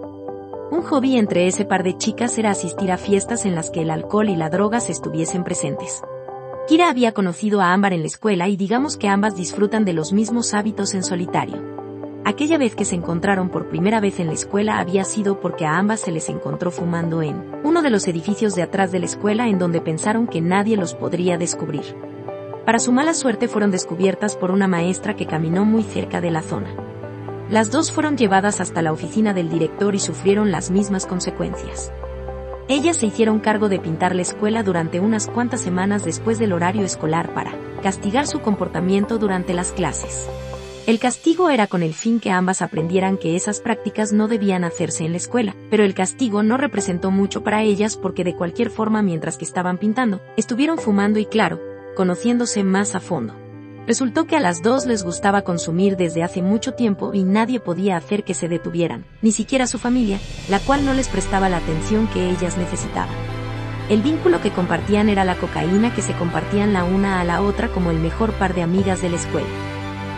Un 0.72 0.82
hobby 0.82 1.16
entre 1.16 1.48
ese 1.48 1.64
par 1.64 1.84
de 1.84 1.98
chicas 1.98 2.38
era 2.38 2.52
asistir 2.52 2.92
a 2.92 2.98
fiestas 2.98 3.46
en 3.46 3.56
las 3.56 3.70
que 3.70 3.84
el 3.84 3.92
alcohol 3.92 4.28
y 4.28 4.36
la 4.36 4.50
drogas 4.50 4.90
estuviesen 4.90 5.46
presentes. 5.46 6.02
Kira 6.68 6.90
había 6.90 7.14
conocido 7.14 7.62
a 7.62 7.72
Ámbar 7.72 7.94
en 7.94 8.02
la 8.02 8.08
escuela 8.08 8.50
y 8.50 8.58
digamos 8.58 8.98
que 8.98 9.08
ambas 9.08 9.38
disfrutan 9.38 9.86
de 9.86 9.94
los 9.94 10.12
mismos 10.12 10.54
hábitos 10.54 10.94
en 10.96 11.04
solitario. 11.04 11.83
Aquella 12.26 12.58
vez 12.58 12.74
que 12.74 12.86
se 12.86 12.96
encontraron 12.96 13.50
por 13.50 13.68
primera 13.68 14.00
vez 14.00 14.22
en 14.22 14.28
la 14.28 14.34
escuela 14.34 14.80
había 14.80 15.04
sido 15.04 15.42
porque 15.42 15.66
a 15.66 15.78
ambas 15.78 16.00
se 16.00 16.12
les 16.12 16.30
encontró 16.30 16.72
fumando 16.72 17.22
en 17.22 17.44
uno 17.64 17.82
de 17.82 17.90
los 17.90 18.08
edificios 18.08 18.56
de 18.56 18.62
atrás 18.62 18.94
de 18.94 19.00
la 19.00 19.08
escuela 19.08 19.50
en 19.50 19.60
donde 19.60 19.82
pensaron 19.82 20.28
que 20.28 20.40
nadie 20.40 20.78
los 20.78 20.94
podría 20.94 21.38
descubrir. 21.38 21.84
Para 22.66 22.80
su 22.80 22.94
mala 22.94 23.14
suerte 23.14 23.50
fueron 23.50 23.72
descubiertas 23.72 24.38
por 24.38 24.52
una 24.52 24.70
maestra 24.70 25.18
que 25.18 25.26
caminó 25.26 25.66
muy 25.66 25.84
cerca 25.84 26.22
de 26.22 26.32
la 26.32 26.42
zona. 26.42 26.74
Las 27.50 27.72
dos 27.72 27.92
fueron 27.92 28.16
llevadas 28.16 28.62
hasta 28.62 28.82
la 28.82 28.94
oficina 28.94 29.34
del 29.34 29.50
director 29.50 29.94
y 29.94 30.00
sufrieron 30.00 30.50
las 30.50 30.72
mismas 30.72 31.06
consecuencias. 31.06 31.92
Ellas 32.70 32.96
se 32.96 33.08
hicieron 33.08 33.42
cargo 33.42 33.68
de 33.68 33.80
pintar 33.80 34.16
la 34.16 34.22
escuela 34.22 34.64
durante 34.64 35.02
unas 35.02 35.28
cuantas 35.28 35.60
semanas 35.60 36.06
después 36.06 36.40
del 36.40 36.54
horario 36.54 36.86
escolar 36.86 37.34
para 37.34 37.52
castigar 37.82 38.28
su 38.28 38.40
comportamiento 38.40 39.18
durante 39.18 39.54
las 39.54 39.74
clases. 39.74 40.30
El 40.86 41.00
castigo 41.00 41.50
era 41.50 41.68
con 41.68 41.82
el 41.82 41.94
fin 41.94 42.20
que 42.20 42.30
ambas 42.30 42.62
aprendieran 42.62 43.18
que 43.18 43.38
esas 43.38 43.62
prácticas 43.62 44.12
no 44.12 44.28
debían 44.28 44.66
hacerse 44.66 45.06
en 45.06 45.12
la 45.12 45.18
escuela, 45.18 45.56
pero 45.70 45.86
el 45.86 45.94
castigo 45.94 46.44
no 46.44 46.58
representó 46.58 47.10
mucho 47.10 47.42
para 47.42 47.64
ellas 47.64 47.96
porque 47.96 48.26
de 48.26 48.36
cualquier 48.36 48.70
forma 48.70 49.02
mientras 49.02 49.38
que 49.38 49.46
estaban 49.46 49.78
pintando, 49.78 50.22
estuvieron 50.36 50.78
fumando 50.78 51.20
y 51.20 51.26
claro, 51.26 51.62
conociéndose 51.96 52.66
más 52.66 52.96
a 52.96 53.00
fondo. 53.00 53.34
Resultó 53.88 54.28
que 54.28 54.36
a 54.36 54.42
las 54.42 54.62
dos 54.62 54.86
les 54.86 55.04
gustaba 55.04 55.44
consumir 55.44 55.96
desde 55.96 56.22
hace 56.22 56.42
mucho 56.42 56.74
tiempo 56.74 57.14
y 57.14 57.24
nadie 57.24 57.62
podía 57.62 57.96
hacer 57.96 58.26
que 58.26 58.34
se 58.34 58.50
detuvieran, 58.50 59.06
ni 59.22 59.32
siquiera 59.32 59.68
su 59.68 59.80
familia, 59.80 60.20
la 60.50 60.60
cual 60.60 60.86
no 60.86 60.94
les 60.94 61.08
prestaba 61.08 61.48
la 61.48 61.58
atención 61.58 62.08
que 62.08 62.30
ellas 62.30 62.58
necesitaban. 62.58 63.16
El 63.90 64.02
vínculo 64.02 64.42
que 64.42 64.52
compartían 64.52 65.08
era 65.08 65.24
la 65.24 65.36
cocaína 65.36 65.96
que 65.96 66.02
se 66.02 66.14
compartían 66.14 66.74
la 66.74 66.84
una 66.84 67.22
a 67.22 67.24
la 67.24 67.42
otra 67.42 67.70
como 67.70 67.90
el 67.90 68.00
mejor 68.00 68.34
par 68.34 68.54
de 68.54 68.64
amigas 68.64 69.02
de 69.02 69.10
la 69.10 69.16
escuela. 69.16 69.48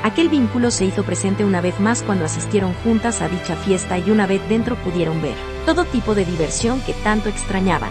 Aquel 0.06 0.30
vínculo 0.30 0.70
se 0.70 0.86
hizo 0.86 1.02
presente 1.02 1.44
una 1.44 1.62
vez 1.62 1.80
más 1.80 2.04
cuando 2.04 2.26
asistieron 2.26 2.76
juntas 2.84 3.24
a 3.24 3.28
dicha 3.28 3.56
fiesta 3.56 3.98
y 3.98 4.12
una 4.12 4.28
vez 4.28 4.40
dentro 4.48 4.76
pudieron 4.76 5.20
ver 5.20 5.34
todo 5.66 5.84
tipo 5.84 6.14
de 6.14 6.26
diversión 6.26 6.80
que 6.82 6.94
tanto 6.94 7.28
extrañaban. 7.28 7.90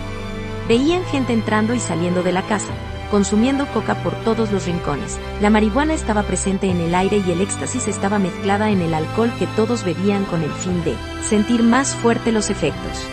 Veían 0.68 1.04
gente 1.06 1.33
entrando 1.33 1.75
y 1.75 1.80
saliendo 1.80 2.23
de 2.23 2.30
la 2.30 2.42
casa, 2.42 2.73
consumiendo 3.11 3.66
coca 3.66 3.97
por 3.97 4.14
todos 4.23 4.52
los 4.52 4.64
rincones. 4.64 5.18
La 5.40 5.50
marihuana 5.50 5.92
estaba 5.92 6.23
presente 6.23 6.71
en 6.71 6.80
el 6.80 6.94
aire 6.94 7.21
y 7.26 7.33
el 7.33 7.40
éxtasis 7.40 7.88
estaba 7.88 8.21
mezclada 8.21 8.71
en 8.71 8.80
el 8.80 8.94
alcohol 8.94 9.33
que 9.37 9.49
todos 9.49 9.83
bebían 9.83 10.25
con 10.25 10.44
el 10.44 10.52
fin 10.52 10.85
de 10.85 10.94
sentir 11.25 11.64
más 11.64 11.97
fuerte 11.97 12.30
los 12.30 12.49
efectos. 12.49 13.04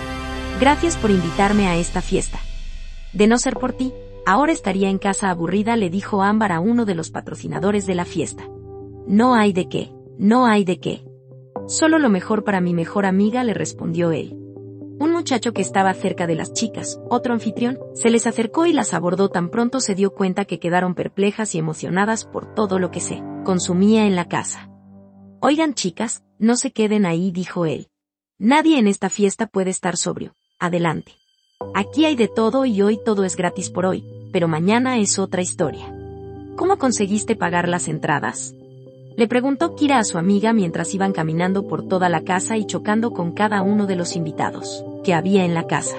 Gracias 0.60 0.96
por 0.96 1.10
invitarme 1.10 1.66
a 1.66 1.76
esta 1.76 2.04
fiesta. 2.04 2.38
De 3.14 3.26
no 3.26 3.40
ser 3.40 3.56
por 3.56 3.74
ti, 3.74 3.94
ahora 4.28 4.52
estaría 4.52 4.92
en 4.92 5.00
casa 5.00 5.32
aburrida, 5.32 5.76
le 5.76 5.90
dijo 5.90 6.22
Ámbar 6.22 6.52
a 6.52 6.60
uno 6.60 6.86
de 6.86 6.94
los 6.94 7.10
patrocinadores 7.10 7.88
de 7.88 7.96
la 7.96 8.06
fiesta. 8.06 8.44
No 9.08 9.34
hay 9.34 9.54
de 9.54 9.68
qué, 9.68 9.92
no 10.18 10.46
hay 10.46 10.64
de 10.64 10.80
qué. 10.80 11.06
Solo 11.68 12.00
lo 12.00 12.10
mejor 12.10 12.44
para 12.44 12.62
mi 12.62 12.74
mejor 12.74 13.06
amiga, 13.06 13.44
le 13.44 13.54
respondió 13.54 14.12
él. 14.12 14.38
Un 15.00 15.12
muchacho 15.12 15.52
que 15.52 15.64
estaba 15.64 15.94
cerca 15.96 16.28
de 16.28 16.36
las 16.36 16.54
chicas, 16.54 17.00
otro 17.10 17.34
anfitrión, 17.34 17.80
se 17.96 18.12
les 18.12 18.28
acercó 18.28 18.68
y 18.68 18.74
las 18.74 18.94
abordó 18.94 19.30
tan 19.30 19.50
pronto 19.50 19.80
se 19.80 19.96
dio 19.96 20.14
cuenta 20.14 20.46
que 20.46 20.60
quedaron 20.60 20.94
perplejas 20.94 21.56
y 21.56 21.58
emocionadas 21.58 22.26
por 22.26 22.54
todo 22.54 22.78
lo 22.78 22.92
que 22.92 23.00
se 23.00 23.24
consumía 23.44 24.06
en 24.06 24.16
la 24.16 24.28
casa. 24.28 24.70
Oigan 25.40 25.74
chicas, 25.74 26.24
no 26.38 26.56
se 26.56 26.72
queden 26.72 27.08
ahí, 27.08 27.32
dijo 27.32 27.66
él. 27.66 27.88
Nadie 28.38 28.78
en 28.78 28.88
esta 28.88 29.10
fiesta 29.10 29.48
puede 29.48 29.72
estar 29.72 29.98
sobrio. 29.98 30.36
Adelante. 30.60 31.14
Aquí 31.74 32.06
hay 32.06 32.16
de 32.16 32.28
todo 32.28 32.66
y 32.66 32.82
hoy 32.84 33.00
todo 33.04 33.24
es 33.24 33.36
gratis 33.36 33.72
por 33.72 33.88
hoy, 33.88 34.06
pero 34.32 34.48
mañana 34.48 35.00
es 35.00 35.18
otra 35.18 35.42
historia. 35.42 35.96
¿Cómo 36.56 36.78
conseguiste 36.78 37.36
pagar 37.36 37.68
las 37.68 37.88
entradas? 37.88 38.56
Le 39.22 39.28
preguntó 39.28 39.76
Kira 39.76 40.00
a 40.00 40.04
su 40.04 40.18
amiga 40.18 40.52
mientras 40.52 40.96
iban 40.96 41.14
caminando 41.14 41.68
por 41.68 41.88
toda 41.88 42.10
la 42.10 42.22
casa 42.22 42.58
y 42.58 42.66
chocando 42.66 43.12
con 43.12 43.34
cada 43.34 43.62
uno 43.62 43.86
de 43.86 43.96
los 43.96 44.16
invitados 44.16 44.84
que 45.04 45.14
había 45.14 45.46
en 45.46 45.54
la 45.54 45.68
casa. 45.68 45.96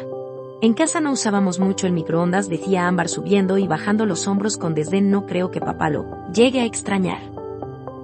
En 0.61 0.75
casa 0.75 1.01
no 1.01 1.13
usábamos 1.13 1.61
mucho 1.61 1.87
el 1.87 1.93
microondas, 1.93 2.49
decía 2.49 2.89
Ámbar 2.89 3.09
subiendo 3.09 3.59
y 3.59 3.69
bajando 3.69 4.07
los 4.07 4.27
hombros 4.27 4.57
con 4.57 4.75
desdén, 4.75 5.13
no 5.13 5.25
creo 5.27 5.53
que 5.53 5.61
papá 5.61 5.89
lo 5.89 6.05
llegue 6.33 6.63
a 6.63 6.65
extrañar. 6.65 7.21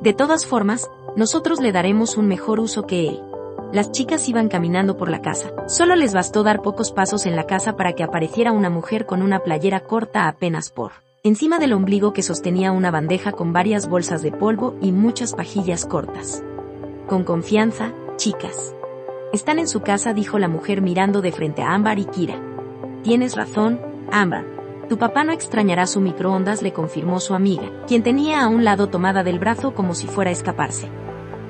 De 0.02 0.12
todas 0.12 0.46
formas, 0.46 0.88
nosotros 1.16 1.60
le 1.60 1.72
daremos 1.72 2.16
un 2.16 2.28
mejor 2.28 2.60
uso 2.60 2.86
que 2.86 3.08
él. 3.08 3.20
Las 3.72 3.90
chicas 3.90 4.28
iban 4.28 4.46
caminando 4.46 4.96
por 4.96 5.10
la 5.10 5.20
casa. 5.20 5.50
Solo 5.66 5.96
les 5.96 6.14
bastó 6.14 6.44
dar 6.44 6.62
pocos 6.62 6.92
pasos 6.92 7.26
en 7.26 7.34
la 7.34 7.42
casa 7.42 7.74
para 7.74 7.94
que 7.94 8.04
apareciera 8.04 8.52
una 8.52 8.70
mujer 8.70 9.04
con 9.04 9.22
una 9.22 9.40
playera 9.40 9.80
corta 9.80 10.28
apenas 10.28 10.70
por 10.70 11.07
encima 11.24 11.58
del 11.58 11.72
ombligo 11.72 12.12
que 12.12 12.22
sostenía 12.22 12.72
una 12.72 12.90
bandeja 12.90 13.32
con 13.32 13.52
varias 13.52 13.88
bolsas 13.88 14.22
de 14.22 14.32
polvo 14.32 14.76
y 14.80 14.92
muchas 14.92 15.34
pajillas 15.34 15.84
cortas. 15.84 16.42
Con 17.06 17.24
confianza, 17.24 17.92
chicas. 18.16 18.74
Están 19.32 19.58
en 19.58 19.68
su 19.68 19.80
casa, 19.80 20.14
dijo 20.14 20.38
la 20.38 20.48
mujer 20.48 20.80
mirando 20.80 21.20
de 21.20 21.32
frente 21.32 21.62
a 21.62 21.74
Ámbar 21.74 21.98
y 21.98 22.04
Kira. 22.04 22.40
Tienes 23.02 23.36
razón, 23.36 23.80
Ámbar. 24.10 24.44
Tu 24.88 24.96
papá 24.96 25.22
no 25.22 25.32
extrañará 25.32 25.86
su 25.86 26.00
microondas, 26.00 26.62
le 26.62 26.72
confirmó 26.72 27.20
su 27.20 27.34
amiga, 27.34 27.70
quien 27.86 28.02
tenía 28.02 28.42
a 28.42 28.48
un 28.48 28.64
lado 28.64 28.88
tomada 28.88 29.22
del 29.22 29.38
brazo 29.38 29.74
como 29.74 29.94
si 29.94 30.06
fuera 30.06 30.30
a 30.30 30.32
escaparse. 30.32 30.88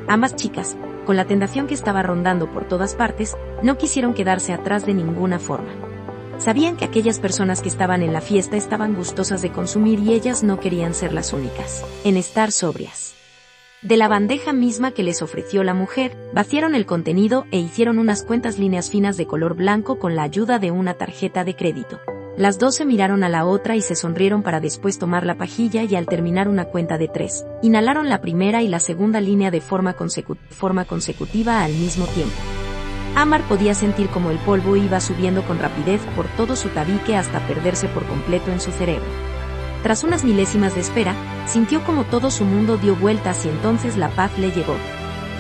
Ambas 0.09 0.35
chicas, 0.35 0.77
con 1.07 1.17
la 1.17 1.27
tentación 1.27 1.69
que 1.69 1.75
estaba 1.75 2.03
rondando 2.03 2.51
por 2.51 2.67
todas 2.67 2.97
partes, 2.97 3.37
no 3.63 3.79
quisieron 3.79 4.15
quedarse 4.15 4.53
atrás 4.53 4.87
de 4.87 4.95
ninguna 4.95 5.39
forma. 5.39 5.88
Sabían 6.39 6.77
que 6.77 6.85
aquellas 6.85 7.19
personas 7.19 7.63
que 7.63 7.69
estaban 7.69 8.03
en 8.03 8.13
la 8.13 8.21
fiesta 8.21 8.57
estaban 8.57 8.95
gustosas 8.95 9.43
de 9.43 9.51
consumir 9.51 9.99
y 9.99 10.15
ellas 10.15 10.45
no 10.45 10.61
querían 10.61 10.95
ser 10.95 11.13
las 11.13 11.33
únicas 11.33 11.85
en 12.05 12.17
estar 12.17 12.53
sobrias. 12.53 13.15
De 13.83 13.97
la 13.97 14.09
bandeja 14.09 14.53
misma 14.53 14.93
que 14.93 15.03
les 15.03 15.23
ofreció 15.23 15.63
la 15.63 15.75
mujer, 15.75 16.17
vaciaron 16.33 16.75
el 16.75 16.87
contenido 16.87 17.47
e 17.51 17.59
hicieron 17.59 17.99
unas 17.99 18.25
cuentas 18.25 18.59
líneas 18.59 18.91
finas 18.91 19.17
de 19.17 19.27
color 19.27 19.55
blanco 19.55 19.99
con 19.99 20.17
la 20.17 20.23
ayuda 20.23 20.59
de 20.59 20.71
una 20.71 20.95
tarjeta 20.95 21.45
de 21.45 21.55
crédito. 21.55 22.01
Las 22.37 22.59
dos 22.59 22.77
se 22.77 22.85
miraron 22.85 23.25
a 23.25 23.29
la 23.29 23.45
otra 23.45 23.77
y 23.77 23.81
se 23.81 23.97
sonrieron 23.97 24.43
para 24.43 24.61
después 24.61 24.99
tomar 24.99 25.27
la 25.27 25.37
pajilla 25.37 25.83
y 25.83 25.97
al 25.97 26.07
terminar 26.07 26.49
una 26.49 26.67
cuenta 26.67 26.99
de 26.99 27.09
tres, 27.09 27.45
inhalaron 27.63 28.09
la 28.09 28.21
primera 28.21 28.63
y 28.63 28.69
la 28.69 28.79
segunda 28.79 29.21
línea 29.21 29.51
de 29.51 29.61
forma, 29.61 29.97
forma 30.51 30.85
consecutiva 30.85 31.65
al 31.65 31.73
mismo 31.73 32.07
tiempo. 32.07 32.37
Amar 33.15 33.43
podía 33.43 33.75
sentir 33.75 34.09
como 34.09 34.31
el 34.31 34.39
polvo 34.39 34.77
iba 34.77 35.01
subiendo 35.01 35.43
con 35.43 35.59
rapidez 35.59 36.01
por 36.15 36.27
todo 36.29 36.57
su 36.57 36.69
tabique 36.69 37.17
hasta 37.17 37.41
perderse 37.47 37.89
por 37.89 38.05
completo 38.07 38.53
en 38.53 38.61
su 38.61 38.71
cerebro. 38.71 39.07
Tras 39.83 40.05
unas 40.05 40.25
milésimas 40.25 40.75
de 40.75 40.81
espera, 40.81 41.15
sintió 41.47 41.83
como 41.85 42.05
todo 42.05 42.31
su 42.31 42.45
mundo 42.45 42.77
dio 42.77 42.97
vueltas 42.97 43.45
y 43.47 43.49
entonces 43.49 43.97
la 43.97 44.09
paz 44.09 44.37
le 44.39 44.51
llegó. 44.51 44.77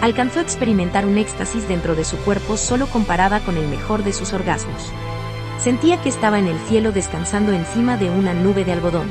Alcanzó 0.00 0.38
a 0.38 0.42
experimentar 0.42 1.06
un 1.06 1.18
éxtasis 1.18 1.66
dentro 1.68 1.96
de 1.96 2.04
su 2.04 2.16
cuerpo 2.18 2.56
solo 2.56 2.86
comparada 2.86 3.40
con 3.40 3.56
el 3.56 3.66
mejor 3.68 4.04
de 4.04 4.12
sus 4.12 4.32
orgasmos. 4.32 4.92
Sentía 5.58 6.00
que 6.00 6.08
estaba 6.08 6.38
en 6.38 6.46
el 6.46 6.58
cielo 6.68 6.92
descansando 6.92 7.52
encima 7.52 7.96
de 7.96 8.10
una 8.10 8.32
nube 8.32 8.64
de 8.64 8.72
algodón. 8.72 9.08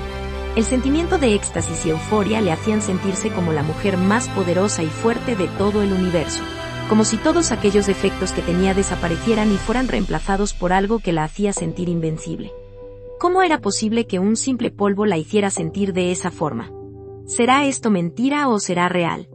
El 0.56 0.63
sentimiento 0.63 1.17
de 1.17 1.36
éxtasis 1.36 1.86
y 1.86 1.89
euforia 1.89 2.41
le 2.41 2.54
hacían 2.54 2.82
sentirse 2.82 3.30
como 3.30 3.52
la 3.52 3.63
mujer 3.63 3.98
más 3.98 4.30
poderosa 4.30 4.82
y 4.82 4.88
fuerte 4.88 5.36
de 5.36 5.48
todo 5.50 5.82
el 5.84 5.91
universo. 5.91 6.41
Como 6.89 7.04
si 7.04 7.17
todos 7.17 7.52
aquellos 7.52 7.86
defectos 7.86 8.32
que 8.32 8.41
tenía 8.41 8.73
desaparecieran 8.73 9.52
y 9.52 9.58
fueran 9.58 9.89
reemplazados 9.89 10.54
por 10.54 10.71
algo 10.71 11.00
que 11.00 11.12
la 11.12 11.26
hacía 11.26 11.52
sentir 11.52 11.89
invencible. 11.89 12.54
¿Cómo 13.19 13.41
era 13.41 13.60
posible 13.60 14.08
que 14.08 14.19
un 14.19 14.38
simple 14.38 14.71
polvo 14.71 15.06
la 15.06 15.17
hiciera 15.17 15.50
sentir 15.50 15.91
de 15.91 16.12
esa 16.12 16.32
forma? 16.32 16.71
¿Será 17.26 17.65
esto 17.65 17.91
mentira 17.91 18.47
o 18.47 18.60
será 18.60 18.88
real? 18.88 19.28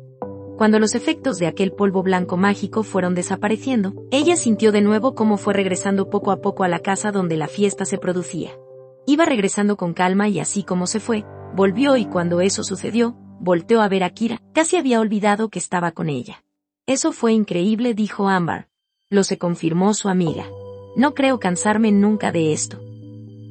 Cuando 0.56 0.78
los 0.78 0.94
efectos 0.94 1.38
de 1.38 1.46
aquel 1.46 1.72
polvo 1.72 2.02
blanco 2.02 2.38
mágico 2.38 2.84
fueron 2.84 3.14
desapareciendo, 3.14 3.92
ella 4.10 4.36
sintió 4.36 4.72
de 4.72 4.80
nuevo 4.80 5.14
cómo 5.14 5.36
fue 5.36 5.52
regresando 5.52 6.08
poco 6.08 6.30
a 6.30 6.40
poco 6.40 6.64
a 6.64 6.68
la 6.68 6.78
casa 6.78 7.12
donde 7.12 7.36
la 7.36 7.48
fiesta 7.48 7.84
se 7.84 7.98
producía. 7.98 8.52
Iba 9.04 9.26
regresando 9.26 9.76
con 9.76 9.92
calma 9.92 10.28
y 10.28 10.40
así 10.40 10.62
como 10.62 10.86
se 10.86 11.00
fue, 11.00 11.26
volvió 11.54 11.98
y 11.98 12.06
cuando 12.06 12.40
eso 12.40 12.64
sucedió, 12.64 13.14
volteó 13.40 13.82
a 13.82 13.88
ver 13.88 14.04
a 14.04 14.10
Kira, 14.10 14.38
casi 14.54 14.76
había 14.76 15.00
olvidado 15.00 15.50
que 15.50 15.58
estaba 15.58 15.90
con 15.90 16.08
ella. 16.08 16.44
Eso 16.87 17.12
fue 17.12 17.33
increíble, 17.33 17.95
dijo 17.95 18.29
Amber. 18.29 18.68
Lo 19.09 19.25
se 19.25 19.38
confirmó 19.38 19.95
su 19.95 20.09
amiga. 20.09 20.45
No 20.97 21.14
creo 21.14 21.38
cansarme 21.38 21.92
nunca 21.92 22.33
de 22.33 22.53
esto. 22.53 22.81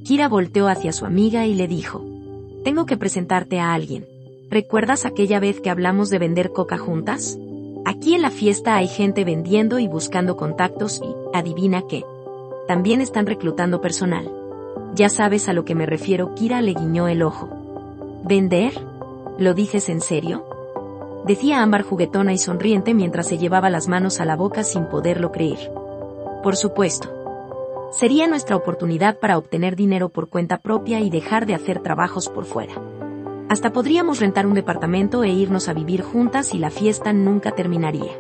Kira 0.04 0.28
volteó 0.28 0.68
hacia 0.68 0.92
su 0.92 1.06
amiga 1.06 1.46
y 1.46 1.54
le 1.54 1.68
dijo, 1.68 2.04
Tengo 2.64 2.86
que 2.86 2.98
presentarte 2.98 3.60
a 3.60 3.74
alguien. 3.74 4.06
¿recuerdas 4.52 5.06
aquella 5.06 5.40
vez 5.40 5.62
que 5.62 5.70
hablamos 5.70 6.10
de 6.10 6.20
vender 6.20 6.52
coca 6.52 6.78
juntas? 6.78 7.40
Aquí 7.86 8.14
en 8.14 8.22
la 8.22 8.30
fiesta 8.30 8.76
hay 8.76 8.88
gente 8.88 9.24
vendiendo 9.24 9.80
y 9.80 9.88
buscando 9.88 10.36
contactos 10.36 11.02
y, 11.02 11.16
adivina 11.34 11.84
qué, 11.88 12.04
también 12.68 13.02
están 13.02 13.26
reclutando 13.26 13.82
personal. 13.82 14.30
Ya 14.94 15.08
sabes 15.08 15.48
a 15.48 15.54
lo 15.54 15.64
que 15.64 15.74
me 15.74 15.86
refiero, 15.86 16.36
Kira 16.36 16.62
le 16.62 16.74
guiñó 16.74 17.08
el 17.08 17.24
ojo. 17.24 17.50
¿Vender? 18.26 18.74
¿Lo 19.40 19.54
dices 19.54 19.88
en 19.88 20.02
serio? 20.02 20.46
Decía 21.26 21.62
Ámbar 21.62 21.84
juguetona 21.84 22.34
y 22.34 22.40
sonriente 22.40 22.96
mientras 22.96 23.28
se 23.28 23.38
llevaba 23.38 23.70
las 23.70 23.88
manos 23.88 24.20
a 24.20 24.26
la 24.26 24.36
boca 24.36 24.64
sin 24.64 24.86
poderlo 24.86 25.32
creer. 25.32 25.72
Por 26.42 26.56
supuesto. 26.56 27.14
Sería 27.92 28.26
nuestra 28.26 28.56
oportunidad 28.56 29.20
para 29.20 29.38
obtener 29.38 29.76
dinero 29.76 30.10
por 30.10 30.30
cuenta 30.30 30.62
propia 30.62 31.00
y 31.00 31.10
dejar 31.10 31.46
de 31.46 31.54
hacer 31.54 31.80
trabajos 31.80 32.30
por 32.30 32.46
fuera. 32.46 32.74
Hasta 33.50 33.72
podríamos 33.72 34.20
rentar 34.20 34.48
un 34.48 34.56
departamento 34.56 35.24
e 35.24 35.30
irnos 35.30 35.68
a 35.68 35.74
vivir 35.74 36.02
juntas 36.02 36.54
y 36.56 36.58
la 36.58 36.72
fiesta 36.72 37.14
nunca 37.14 37.52
terminaría. 37.52 38.14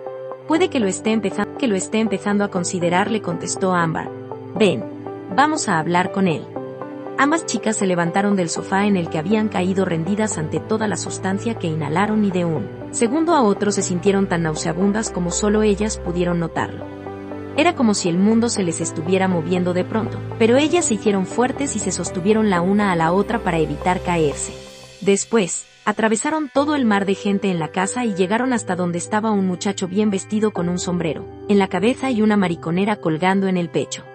Puede 0.47 0.69
que 0.69 0.79
lo 0.79 0.87
esté 0.87 1.11
empezando, 1.13 2.43
a 2.43 2.49
considerar, 2.49 3.09
le 3.09 3.21
contestó 3.21 3.73
Ámbar. 3.73 4.11
Ven, 4.59 4.83
vamos 5.35 5.69
a 5.69 5.79
hablar 5.79 6.11
con 6.11 6.27
él. 6.27 6.45
Ambas 7.17 7.45
chicas 7.45 7.77
se 7.77 7.87
levantaron 7.87 8.35
del 8.35 8.49
sofá 8.49 8.85
en 8.85 8.97
el 8.97 9.09
que 9.09 9.17
habían 9.17 9.47
caído 9.47 9.85
rendidas 9.85 10.37
ante 10.37 10.59
toda 10.59 10.87
la 10.87 10.97
sustancia 10.97 11.55
que 11.55 11.67
inhalaron 11.67 12.25
y 12.25 12.31
de 12.31 12.45
un 12.45 12.80
segundo 12.91 13.33
a 13.33 13.41
otro 13.41 13.71
se 13.71 13.81
sintieron 13.81 14.27
tan 14.27 14.43
nauseabundas 14.43 15.09
como 15.09 15.31
solo 15.31 15.63
ellas 15.63 15.97
pudieron 15.97 16.39
notarlo. 16.39 16.85
Era 17.57 17.75
como 17.75 17.93
si 17.93 18.07
el 18.07 18.17
mundo 18.17 18.49
se 18.49 18.63
les 18.63 18.79
estuviera 18.79 19.27
moviendo 19.27 19.73
de 19.73 19.83
pronto, 19.83 20.17
pero 20.39 20.57
ellas 20.57 20.85
se 20.85 20.93
hicieron 20.93 21.25
fuertes 21.25 21.75
y 21.75 21.79
se 21.79 21.91
sostuvieron 21.91 22.49
la 22.49 22.61
una 22.61 22.91
a 22.91 22.95
la 22.95 23.11
otra 23.11 23.39
para 23.39 23.57
evitar 23.57 24.01
caerse. 24.01 24.53
Después, 25.01 25.65
atravesaron 25.83 26.49
todo 26.53 26.75
el 26.75 26.85
mar 26.85 27.05
de 27.05 27.15
gente 27.15 27.49
en 27.49 27.59
la 27.59 27.67
casa 27.69 28.05
y 28.05 28.13
llegaron 28.13 28.53
hasta 28.53 28.75
donde 28.75 28.99
estaba 28.99 29.31
un 29.31 29.47
muchacho 29.47 29.87
bien 29.87 30.09
vestido 30.09 30.51
con 30.51 30.69
un 30.69 30.79
sombrero, 30.79 31.25
en 31.49 31.59
la 31.59 31.67
cabeza 31.67 32.09
y 32.09 32.21
una 32.21 32.37
mariconera 32.37 32.95
colgando 32.97 33.47
en 33.47 33.57
el 33.57 33.69
pecho. 33.69 34.05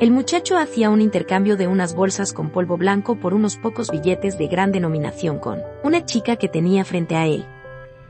El 0.00 0.10
muchacho 0.10 0.58
hacía 0.58 0.90
un 0.90 1.00
intercambio 1.00 1.56
de 1.56 1.68
unas 1.68 1.94
bolsas 1.94 2.32
con 2.32 2.50
polvo 2.50 2.76
blanco 2.76 3.16
por 3.16 3.32
unos 3.32 3.56
pocos 3.56 3.90
billetes 3.90 4.36
de 4.36 4.48
gran 4.48 4.72
denominación 4.72 5.38
con 5.38 5.60
una 5.84 6.04
chica 6.04 6.36
que 6.36 6.48
tenía 6.48 6.84
frente 6.84 7.14
a 7.14 7.26
él. 7.26 7.46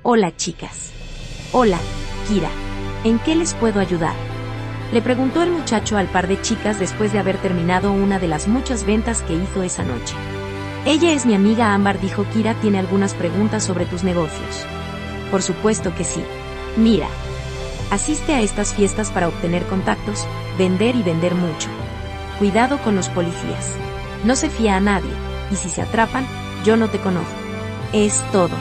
Hola 0.07 0.37
chicas. 0.37 0.93
Hola, 1.51 1.79
Kira. 2.29 2.51
¿En 3.05 3.19
qué 3.19 3.35
les 3.35 3.55
puedo 3.55 3.81
ayudar? 3.81 4.13
Le 4.93 5.01
preguntó 5.01 5.43
el 5.43 5.51
muchacho 5.51 5.97
al 5.97 6.09
par 6.09 6.29
de 6.29 6.39
chicas 6.43 6.79
después 6.79 7.11
de 7.15 7.19
haber 7.19 7.39
terminado 7.39 7.91
una 7.91 8.19
de 8.19 8.29
las 8.29 8.47
muchas 8.47 8.85
ventas 8.85 9.23
que 9.23 9.33
hizo 9.33 9.63
esa 9.63 9.83
noche. 9.83 10.15
Ella 10.85 11.11
es 11.13 11.25
mi 11.25 11.35
amiga 11.35 11.73
Ámbar, 11.73 12.03
dijo 12.03 12.27
Kira, 12.35 12.53
tiene 12.61 12.81
algunas 12.81 13.15
preguntas 13.15 13.65
sobre 13.65 13.87
tus 13.87 14.05
negocios. 14.05 14.67
Por 15.31 15.41
supuesto 15.41 15.95
que 15.95 16.05
sí. 16.05 16.23
Mira, 16.77 17.09
Asiste 17.91 18.35
a 18.35 18.43
estas 18.43 18.75
fiestas 18.75 19.11
para 19.11 19.29
obtener 19.29 19.63
contactos, 19.65 20.27
vender 20.59 20.97
y 20.97 21.03
vender 21.03 21.35
mucho. 21.35 21.71
Cuidado 22.39 22.77
con 22.83 22.95
los 22.95 23.09
policías. 23.09 23.71
No 24.23 24.37
se 24.37 24.51
fía 24.51 24.77
a 24.77 24.81
nadie, 24.81 25.13
y 25.51 25.57
si 25.57 25.71
se 25.71 25.81
atrapan, 25.81 26.27
yo 26.63 26.77
no 26.77 26.89
te 26.89 26.99
conozco. 26.99 27.33
Es 27.95 28.23
todo. 28.33 28.55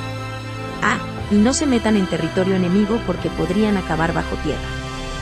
Ah, 0.81 0.99
y 1.33 1.37
no 1.37 1.53
se 1.53 1.65
metan 1.65 1.97
en 1.97 2.05
territorio 2.05 2.55
enemigo 2.55 2.99
porque 3.07 3.29
podrían 3.29 3.75
acabar 3.75 4.13
bajo 4.13 4.35
tierra. 4.37 4.61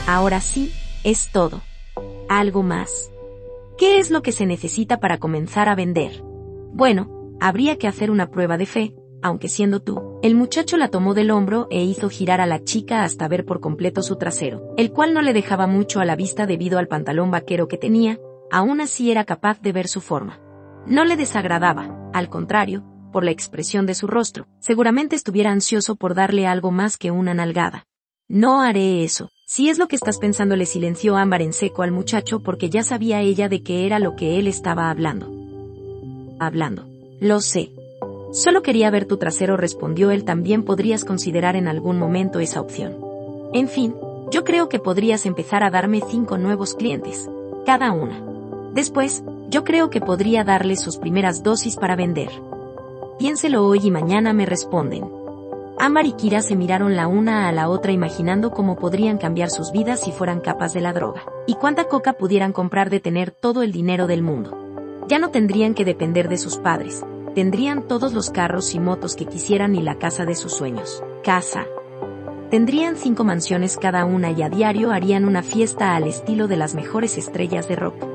Ahora 0.06 0.40
sí, 0.40 0.70
es 1.04 1.30
todo. 1.32 1.62
Algo 2.28 2.62
más. 2.62 3.10
¿Qué 3.78 3.98
es 3.98 4.10
lo 4.10 4.22
que 4.22 4.32
se 4.32 4.44
necesita 4.44 5.00
para 5.00 5.18
comenzar 5.18 5.70
a 5.70 5.74
vender? 5.74 6.22
Bueno, 6.72 7.36
habría 7.40 7.78
que 7.78 7.88
hacer 7.88 8.10
una 8.10 8.30
prueba 8.30 8.58
de 8.58 8.66
fe, 8.66 8.94
aunque 9.22 9.48
siendo 9.48 9.80
tú, 9.80 10.18
el 10.22 10.34
muchacho 10.34 10.76
la 10.76 10.88
tomó 10.88 11.14
del 11.14 11.30
hombro 11.30 11.66
e 11.70 11.82
hizo 11.82 12.10
girar 12.10 12.40
a 12.40 12.46
la 12.46 12.62
chica 12.62 13.04
hasta 13.04 13.28
ver 13.28 13.46
por 13.46 13.60
completo 13.60 14.02
su 14.02 14.16
trasero, 14.16 14.74
el 14.76 14.92
cual 14.92 15.14
no 15.14 15.22
le 15.22 15.32
dejaba 15.32 15.66
mucho 15.66 16.00
a 16.00 16.04
la 16.04 16.16
vista 16.16 16.46
debido 16.46 16.78
al 16.78 16.88
pantalón 16.88 17.30
vaquero 17.30 17.68
que 17.68 17.78
tenía, 17.78 18.18
aún 18.50 18.80
así 18.80 19.10
era 19.10 19.24
capaz 19.24 19.62
de 19.62 19.72
ver 19.72 19.88
su 19.88 20.00
forma. 20.00 20.40
No 20.86 21.04
le 21.04 21.16
desagradaba, 21.16 22.10
al 22.12 22.28
contrario, 22.28 22.84
por 23.12 23.22
la 23.24 23.30
expresión 23.30 23.86
de 23.86 23.94
su 23.94 24.08
rostro, 24.08 24.48
seguramente 24.58 25.14
estuviera 25.14 25.52
ansioso 25.52 25.94
por 25.94 26.14
darle 26.14 26.46
algo 26.46 26.72
más 26.72 26.96
que 26.96 27.10
una 27.10 27.34
nalgada. 27.34 27.84
No 28.28 28.62
haré 28.62 29.04
eso. 29.04 29.28
Si 29.46 29.68
es 29.68 29.78
lo 29.78 29.86
que 29.86 29.96
estás 29.96 30.18
pensando, 30.18 30.56
le 30.56 30.66
silenció 30.66 31.16
Ámbar 31.16 31.42
en 31.42 31.52
seco 31.52 31.82
al 31.82 31.92
muchacho 31.92 32.40
porque 32.40 32.70
ya 32.70 32.82
sabía 32.82 33.20
ella 33.20 33.48
de 33.48 33.62
qué 33.62 33.86
era 33.86 33.98
lo 33.98 34.16
que 34.16 34.38
él 34.38 34.48
estaba 34.48 34.90
hablando. 34.90 35.30
Hablando. 36.40 36.88
Lo 37.20 37.40
sé, 37.40 37.70
Solo 38.32 38.62
quería 38.62 38.90
ver 38.90 39.04
tu 39.04 39.18
trasero, 39.18 39.58
respondió 39.58 40.10
él. 40.10 40.24
También 40.24 40.62
podrías 40.64 41.04
considerar 41.04 41.54
en 41.54 41.68
algún 41.68 41.98
momento 41.98 42.40
esa 42.40 42.62
opción. 42.62 42.96
En 43.52 43.68
fin, 43.68 43.94
yo 44.30 44.42
creo 44.42 44.70
que 44.70 44.78
podrías 44.78 45.26
empezar 45.26 45.62
a 45.62 45.70
darme 45.70 46.00
cinco 46.08 46.38
nuevos 46.38 46.74
clientes, 46.74 47.28
cada 47.66 47.92
una. 47.92 48.24
Después, 48.72 49.22
yo 49.50 49.64
creo 49.64 49.90
que 49.90 50.00
podría 50.00 50.44
darles 50.44 50.80
sus 50.80 50.96
primeras 50.96 51.42
dosis 51.42 51.76
para 51.76 51.94
vender. 51.94 52.30
Piénselo 53.22 53.64
hoy 53.64 53.78
y 53.84 53.92
mañana 53.92 54.32
me 54.32 54.46
responden. 54.46 55.08
Amar 55.78 56.06
y 56.06 56.12
Kira 56.14 56.42
se 56.42 56.56
miraron 56.56 56.96
la 56.96 57.06
una 57.06 57.46
a 57.46 57.52
la 57.52 57.68
otra 57.68 57.92
imaginando 57.92 58.50
cómo 58.50 58.74
podrían 58.74 59.16
cambiar 59.16 59.48
sus 59.48 59.70
vidas 59.70 60.00
si 60.00 60.10
fueran 60.10 60.40
capas 60.40 60.74
de 60.74 60.80
la 60.80 60.92
droga, 60.92 61.22
y 61.46 61.54
cuánta 61.54 61.84
coca 61.84 62.14
pudieran 62.14 62.52
comprar 62.52 62.90
de 62.90 62.98
tener 62.98 63.30
todo 63.30 63.62
el 63.62 63.70
dinero 63.70 64.08
del 64.08 64.24
mundo. 64.24 65.06
Ya 65.06 65.20
no 65.20 65.30
tendrían 65.30 65.74
que 65.74 65.84
depender 65.84 66.28
de 66.28 66.36
sus 66.36 66.56
padres, 66.56 67.04
Tendrían 67.36 67.86
todos 67.86 68.12
los 68.12 68.30
carros 68.30 68.74
y 68.74 68.80
motos 68.80 69.14
que 69.14 69.26
quisieran 69.26 69.76
y 69.76 69.82
la 69.82 69.98
casa 69.98 70.24
de 70.24 70.34
sus 70.34 70.52
sueños. 70.52 71.00
Casa. 71.22 71.64
Tendrían 72.50 72.96
cinco 72.96 73.22
mansiones 73.22 73.76
cada 73.76 74.04
una 74.04 74.32
y 74.32 74.42
a 74.42 74.48
diario 74.48 74.90
harían 74.90 75.26
una 75.26 75.44
fiesta 75.44 75.94
al 75.94 76.08
estilo 76.08 76.48
de 76.48 76.56
las 76.56 76.74
mejores 76.74 77.16
estrellas 77.18 77.68
de 77.68 77.76
rock. 77.76 78.11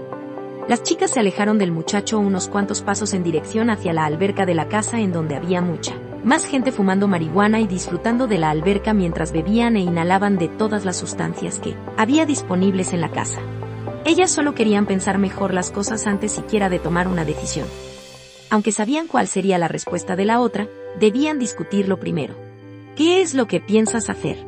Las 0.67 0.84
chicas 0.84 1.12
se 1.12 1.19
alejaron 1.19 1.58
del 1.58 1.71
muchacho 1.71 2.19
unos 2.19 2.47
cuantos 2.47 2.82
pasos 2.82 3.13
en 3.13 3.23
dirección 3.23 3.69
hacia 3.69 3.93
la 3.93 4.06
alberca 4.06 4.45
de 4.45 4.56
la 4.56 4.67
casa 4.67 4.99
en 4.99 5.12
donde 5.12 5.36
había 5.36 5.62
mucha 5.62 5.93
más 6.23 6.45
gente 6.45 6.73
fumando 6.73 7.08
marihuana 7.08 7.62
y 7.62 7.67
disfrutando 7.67 8.27
de 8.27 8.38
la 8.38 8.49
alberca 8.49 8.93
mientras 8.93 9.32
bebían 9.32 9.77
e 9.77 9.82
inhalaban 9.82 10.38
de 10.38 10.49
todas 10.49 10.84
las 10.84 10.97
sustancias 10.97 11.60
que 11.60 11.75
había 11.95 12.25
disponibles 12.25 12.91
en 12.91 12.99
la 12.99 13.12
casa. 13.12 13.39
Ellas 14.03 14.30
solo 14.30 14.53
querían 14.53 14.86
pensar 14.86 15.19
mejor 15.19 15.53
las 15.53 15.71
cosas 15.71 16.06
antes 16.06 16.34
siquiera 16.34 16.67
de 16.69 16.80
tomar 16.80 17.08
una 17.08 17.23
decisión 17.23 17.67
aunque 18.49 18.71
sabían 18.71 19.08
cuál 19.08 19.27
sería 19.27 19.58
la 19.58 19.67
respuesta 19.67 20.15
de 20.15 20.25
la 20.25 20.39
otra, 20.39 20.67
debían 20.99 21.39
discutirlo 21.39 21.99
primero. 21.99 22.36
¿Qué 22.95 23.21
es 23.21 23.34
lo 23.34 23.47
que 23.47 23.60
piensas 23.60 24.10
hacer? 24.10 24.46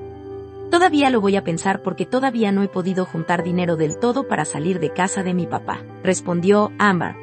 Todavía 0.69 1.09
lo 1.09 1.19
voy 1.19 1.35
a 1.35 1.43
pensar 1.43 1.81
porque 1.81 2.05
todavía 2.05 2.51
no 2.51 2.61
he 2.61 2.67
podido 2.67 3.05
juntar 3.05 3.43
dinero 3.43 3.75
del 3.75 3.97
todo 3.97 4.27
para 4.27 4.45
salir 4.45 4.79
de 4.79 4.93
casa 4.93 5.23
de 5.23 5.33
mi 5.33 5.47
papá, 5.47 5.81
respondió 6.03 6.71
Amber. 6.77 7.15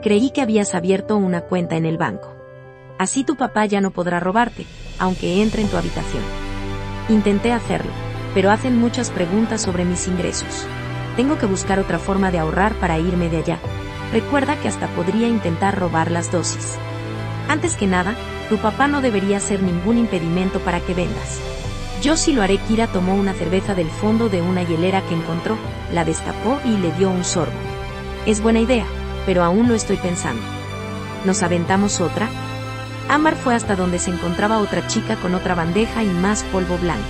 Creí 0.00 0.30
que 0.30 0.42
habías 0.42 0.76
abierto 0.76 1.16
una 1.16 1.40
cuenta 1.40 1.76
en 1.76 1.86
el 1.86 1.98
banco. 1.98 2.32
Así 2.96 3.24
tu 3.24 3.34
papá 3.34 3.66
ya 3.66 3.80
no 3.80 3.90
podrá 3.90 4.20
robarte, 4.20 4.64
aunque 5.00 5.42
entre 5.42 5.62
en 5.62 5.68
tu 5.68 5.76
habitación. 5.76 6.22
Intenté 7.08 7.50
hacerlo, 7.50 7.90
pero 8.32 8.52
hacen 8.52 8.78
muchas 8.78 9.10
preguntas 9.10 9.62
sobre 9.62 9.84
mis 9.84 10.06
ingresos. 10.06 10.64
Tengo 11.16 11.36
que 11.36 11.46
buscar 11.46 11.80
otra 11.80 11.98
forma 11.98 12.30
de 12.30 12.38
ahorrar 12.38 12.74
para 12.74 12.98
irme 13.00 13.28
de 13.28 13.38
allá, 13.38 13.58
recuerda 14.12 14.54
que 14.60 14.68
hasta 14.68 14.86
podría 14.88 15.26
intentar 15.26 15.76
robar 15.76 16.12
las 16.12 16.30
dosis. 16.30 16.76
Antes 17.48 17.76
que 17.76 17.88
nada, 17.88 18.14
tu 18.48 18.56
papá 18.58 18.86
no 18.86 19.00
debería 19.00 19.40
ser 19.40 19.64
ningún 19.64 19.98
impedimento 19.98 20.60
para 20.60 20.78
que 20.78 20.94
vendas. 20.94 21.40
Yo 22.04 22.18
sí 22.18 22.34
lo 22.34 22.42
haré. 22.42 22.58
Kira 22.58 22.86
tomó 22.86 23.14
una 23.14 23.32
cerveza 23.32 23.74
del 23.74 23.88
fondo 23.88 24.28
de 24.28 24.42
una 24.42 24.62
hielera 24.62 25.00
que 25.08 25.14
encontró, 25.14 25.56
la 25.90 26.04
destapó 26.04 26.60
y 26.62 26.76
le 26.76 26.92
dio 26.92 27.10
un 27.10 27.24
sorbo. 27.24 27.54
Es 28.26 28.42
buena 28.42 28.60
idea, 28.60 28.84
pero 29.24 29.42
aún 29.42 29.68
lo 29.68 29.74
estoy 29.74 29.96
pensando. 29.96 30.42
¿Nos 31.24 31.42
aventamos 31.42 32.02
otra? 32.02 32.28
Amar 33.08 33.36
fue 33.36 33.54
hasta 33.54 33.74
donde 33.74 33.98
se 33.98 34.10
encontraba 34.10 34.58
otra 34.58 34.86
chica 34.86 35.16
con 35.16 35.34
otra 35.34 35.54
bandeja 35.54 36.04
y 36.04 36.08
más 36.08 36.42
polvo 36.44 36.76
blanco. 36.76 37.08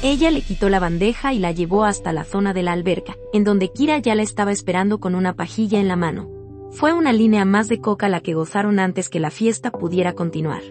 Ella 0.00 0.30
le 0.30 0.42
quitó 0.42 0.68
la 0.68 0.78
bandeja 0.78 1.32
y 1.32 1.40
la 1.40 1.50
llevó 1.50 1.84
hasta 1.84 2.12
la 2.12 2.22
zona 2.22 2.52
de 2.52 2.62
la 2.62 2.70
alberca, 2.70 3.16
en 3.32 3.42
donde 3.42 3.72
Kira 3.72 3.98
ya 3.98 4.14
la 4.14 4.22
estaba 4.22 4.52
esperando 4.52 5.00
con 5.00 5.16
una 5.16 5.34
pajilla 5.34 5.80
en 5.80 5.88
la 5.88 5.96
mano. 5.96 6.30
Fue 6.70 6.92
una 6.92 7.12
línea 7.12 7.44
más 7.44 7.68
de 7.68 7.80
coca 7.80 8.08
la 8.08 8.20
que 8.20 8.34
gozaron 8.34 8.78
antes 8.78 9.08
que 9.08 9.18
la 9.18 9.32
fiesta 9.32 9.72
pudiera 9.72 10.12
continuar. 10.12 10.62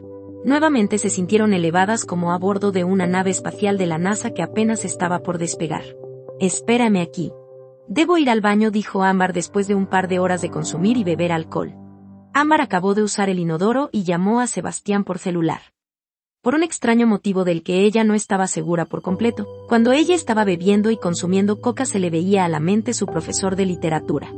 Nuevamente 0.45 0.97
se 0.97 1.09
sintieron 1.09 1.53
elevadas 1.53 2.05
como 2.05 2.31
a 2.31 2.37
bordo 2.37 2.71
de 2.71 2.83
una 2.83 3.07
nave 3.07 3.31
espacial 3.31 3.77
de 3.77 3.87
la 3.87 3.97
NASA 3.97 4.33
que 4.33 4.43
apenas 4.43 4.85
estaba 4.85 5.19
por 5.19 5.37
despegar. 5.37 5.83
Espérame 6.39 7.01
aquí. 7.01 7.31
Debo 7.87 8.17
ir 8.17 8.29
al 8.29 8.41
baño, 8.41 8.71
dijo 8.71 9.03
Ámbar 9.03 9.33
después 9.33 9.67
de 9.67 9.75
un 9.75 9.87
par 9.87 10.07
de 10.07 10.19
horas 10.19 10.41
de 10.41 10.49
consumir 10.49 10.97
y 10.97 11.03
beber 11.03 11.31
alcohol. 11.31 11.73
Ámbar 12.33 12.61
acabó 12.61 12.93
de 12.93 13.03
usar 13.03 13.29
el 13.29 13.39
inodoro 13.39 13.89
y 13.91 14.03
llamó 14.03 14.39
a 14.39 14.47
Sebastián 14.47 15.03
por 15.03 15.19
celular 15.19 15.61
por 16.43 16.55
un 16.55 16.63
extraño 16.63 17.07
motivo 17.07 17.45
del 17.45 17.63
que 17.63 17.85
ella 17.85 18.03
no 18.03 18.15
estaba 18.15 18.47
segura 18.47 18.83
por 18.83 19.01
completo. 19.01 19.47
Cuando 19.69 19.93
ella 19.93 20.13
estaba 20.13 20.43
bebiendo 20.43 20.91
y 20.91 20.97
consumiendo 20.97 21.61
coca 21.61 21.85
se 21.85 21.99
le 21.99 22.09
veía 22.09 22.43
a 22.43 22.49
la 22.49 22.59
mente 22.59 22.93
su 22.93 23.05
profesor 23.05 23.55
de 23.55 23.65
literatura. 23.65 24.29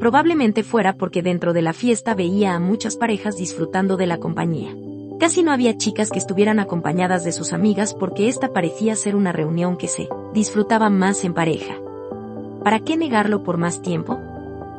Probablemente 0.00 0.64
fuera 0.64 0.94
porque 0.94 1.22
dentro 1.22 1.52
de 1.52 1.62
la 1.62 1.72
fiesta 1.72 2.14
veía 2.14 2.56
a 2.56 2.58
muchas 2.58 2.96
parejas 2.96 3.36
disfrutando 3.36 3.96
de 3.96 4.08
la 4.08 4.18
compañía. 4.18 4.76
Casi 5.18 5.42
no 5.42 5.50
había 5.50 5.78
chicas 5.78 6.10
que 6.10 6.18
estuvieran 6.18 6.58
acompañadas 6.58 7.24
de 7.24 7.32
sus 7.32 7.54
amigas 7.54 7.94
porque 7.94 8.28
esta 8.28 8.52
parecía 8.52 8.94
ser 8.96 9.16
una 9.16 9.32
reunión 9.32 9.78
que 9.78 9.88
se 9.88 10.10
disfrutaba 10.34 10.90
más 10.90 11.24
en 11.24 11.32
pareja. 11.32 11.74
¿Para 12.62 12.80
qué 12.80 12.98
negarlo 12.98 13.42
por 13.42 13.56
más 13.56 13.80
tiempo? 13.80 14.20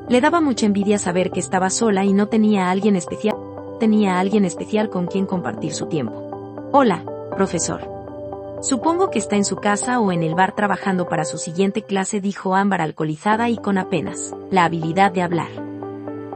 Le 0.09 0.21
daba 0.21 0.39
mucha 0.39 0.67
envidia 0.67 0.99
saber 0.99 1.31
que 1.31 1.39
estaba 1.39 1.71
sola 1.71 2.05
y 2.05 2.13
no 2.13 2.27
tenía 2.27 2.69
alguien 2.69 2.95
especial, 2.95 3.35
tenía 3.79 4.19
alguien 4.19 4.45
especial 4.45 4.91
con 4.91 5.07
quien 5.07 5.25
compartir 5.25 5.73
su 5.73 5.87
tiempo. 5.87 6.69
Hola, 6.71 7.03
profesor. 7.35 7.81
Supongo 8.61 9.09
que 9.09 9.19
está 9.19 9.37
en 9.37 9.45
su 9.45 9.55
casa 9.55 9.99
o 9.99 10.11
en 10.11 10.21
el 10.21 10.35
bar 10.35 10.55
trabajando 10.55 11.09
para 11.09 11.25
su 11.25 11.39
siguiente 11.39 11.81
clase, 11.81 12.21
dijo 12.21 12.55
Ámbar 12.55 12.81
alcoholizada 12.81 13.49
y 13.49 13.57
con 13.57 13.79
apenas 13.79 14.35
la 14.51 14.65
habilidad 14.65 15.11
de 15.11 15.23
hablar. 15.23 15.49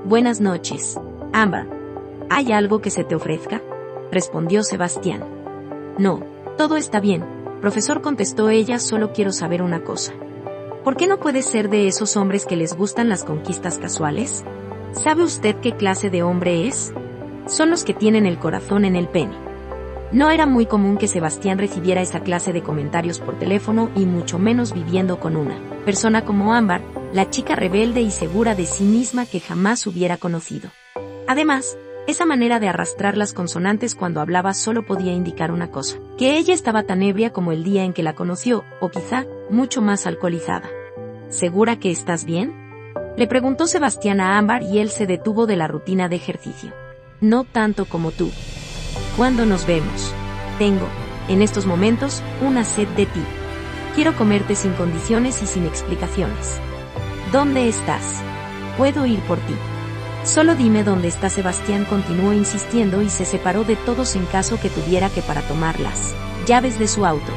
Buenas 0.05 0.41
noches, 0.41 0.99
Ámbar. 1.33 1.67
¿Hay 2.29 2.51
algo 2.51 2.81
que 2.81 2.89
se 2.89 3.03
te 3.03 3.13
ofrezca? 3.13 3.61
Respondió 4.11 4.63
Sebastián. 4.63 5.23
No, 5.97 6.21
todo 6.57 6.77
está 6.77 6.99
bien, 6.99 7.25
profesor 7.61 8.01
contestó 8.01 8.49
ella, 8.49 8.79
solo 8.79 9.13
quiero 9.13 9.31
saber 9.31 9.61
una 9.61 9.83
cosa. 9.83 10.13
¿Por 10.83 10.97
qué 10.97 11.07
no 11.07 11.19
puede 11.19 11.43
ser 11.43 11.69
de 11.69 11.87
esos 11.87 12.17
hombres 12.17 12.45
que 12.45 12.55
les 12.55 12.75
gustan 12.75 13.07
las 13.07 13.23
conquistas 13.23 13.77
casuales? 13.77 14.43
¿Sabe 14.93 15.23
usted 15.23 15.55
qué 15.57 15.73
clase 15.73 16.09
de 16.09 16.23
hombre 16.23 16.67
es? 16.67 16.91
Son 17.47 17.69
los 17.69 17.83
que 17.83 17.93
tienen 17.93 18.25
el 18.25 18.39
corazón 18.39 18.83
en 18.83 18.95
el 18.95 19.07
pene. 19.07 19.35
No 20.11 20.29
era 20.29 20.45
muy 20.45 20.65
común 20.65 20.97
que 20.97 21.07
Sebastián 21.07 21.57
recibiera 21.57 22.01
esa 22.01 22.19
clase 22.19 22.51
de 22.51 22.63
comentarios 22.63 23.19
por 23.19 23.39
teléfono 23.39 23.89
y 23.95 24.05
mucho 24.05 24.39
menos 24.39 24.73
viviendo 24.73 25.19
con 25.19 25.37
una 25.37 25.57
persona 25.85 26.25
como 26.25 26.53
Ámbar, 26.53 26.81
la 27.13 27.29
chica 27.29 27.55
rebelde 27.55 28.01
y 28.01 28.11
segura 28.11 28.55
de 28.55 28.65
sí 28.65 28.83
misma 28.83 29.25
que 29.25 29.39
jamás 29.39 29.87
hubiera 29.87 30.17
conocido. 30.17 30.69
Además, 31.27 31.77
esa 32.11 32.25
manera 32.25 32.59
de 32.59 32.69
arrastrar 32.69 33.17
las 33.17 33.33
consonantes 33.33 33.95
cuando 33.95 34.21
hablaba 34.21 34.53
solo 34.53 34.85
podía 34.85 35.11
indicar 35.11 35.51
una 35.51 35.71
cosa, 35.71 35.97
que 36.17 36.37
ella 36.37 36.53
estaba 36.53 36.83
tan 36.83 37.01
ebria 37.01 37.31
como 37.33 37.51
el 37.51 37.63
día 37.63 37.83
en 37.83 37.93
que 37.93 38.03
la 38.03 38.13
conoció, 38.13 38.63
o 38.79 38.89
quizá, 38.89 39.25
mucho 39.49 39.81
más 39.81 40.05
alcoholizada. 40.05 40.69
¿Segura 41.29 41.79
que 41.79 41.91
estás 41.91 42.25
bien? 42.25 42.53
Le 43.17 43.27
preguntó 43.27 43.67
Sebastián 43.67 44.21
a 44.21 44.37
Ámbar 44.37 44.63
y 44.63 44.79
él 44.79 44.89
se 44.89 45.07
detuvo 45.07 45.47
de 45.47 45.55
la 45.55 45.67
rutina 45.67 46.07
de 46.07 46.17
ejercicio. 46.17 46.71
No 47.19 47.43
tanto 47.43 47.85
como 47.85 48.11
tú, 48.11 48.31
¿Cuándo 49.17 49.45
nos 49.45 49.67
vemos? 49.67 50.13
Tengo, 50.57 50.87
en 51.27 51.41
estos 51.41 51.65
momentos, 51.65 52.23
una 52.41 52.63
sed 52.63 52.87
de 52.89 53.05
ti. 53.05 53.21
Quiero 53.93 54.15
comerte 54.15 54.55
sin 54.55 54.71
condiciones 54.73 55.41
y 55.43 55.47
sin 55.47 55.65
explicaciones. 55.65 56.59
¿Dónde 57.31 57.67
estás? 57.67 58.21
Puedo 58.77 59.05
ir 59.05 59.19
por 59.21 59.37
ti. 59.39 59.53
Solo 60.23 60.55
dime 60.55 60.83
dónde 60.83 61.07
está 61.07 61.29
Sebastián 61.29 61.85
continuó 61.85 62.31
insistiendo 62.33 63.01
y 63.01 63.09
se 63.09 63.25
separó 63.25 63.63
de 63.63 63.75
todos 63.75 64.15
en 64.15 64.25
caso 64.25 64.59
que 64.59 64.69
tuviera 64.69 65.09
que 65.09 65.21
para 65.21 65.41
tomar 65.41 65.79
las 65.79 66.13
llaves 66.45 66.77
de 66.77 66.87
su 66.87 67.05
auto. 67.05 67.31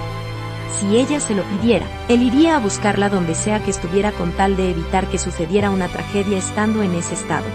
Si 0.78 0.96
ella 0.96 1.18
se 1.18 1.34
lo 1.34 1.44
pidiera, 1.44 1.86
él 2.08 2.22
iría 2.22 2.56
a 2.56 2.60
buscarla 2.60 3.08
donde 3.08 3.34
sea 3.34 3.62
que 3.64 3.70
estuviera 3.70 4.12
con 4.12 4.32
tal 4.32 4.56
de 4.56 4.70
evitar 4.70 5.08
que 5.08 5.18
sucediera 5.18 5.70
una 5.70 5.88
tragedia 5.88 6.36
estando 6.36 6.82
en 6.82 6.94
ese 6.94 7.14
estado. 7.14 7.46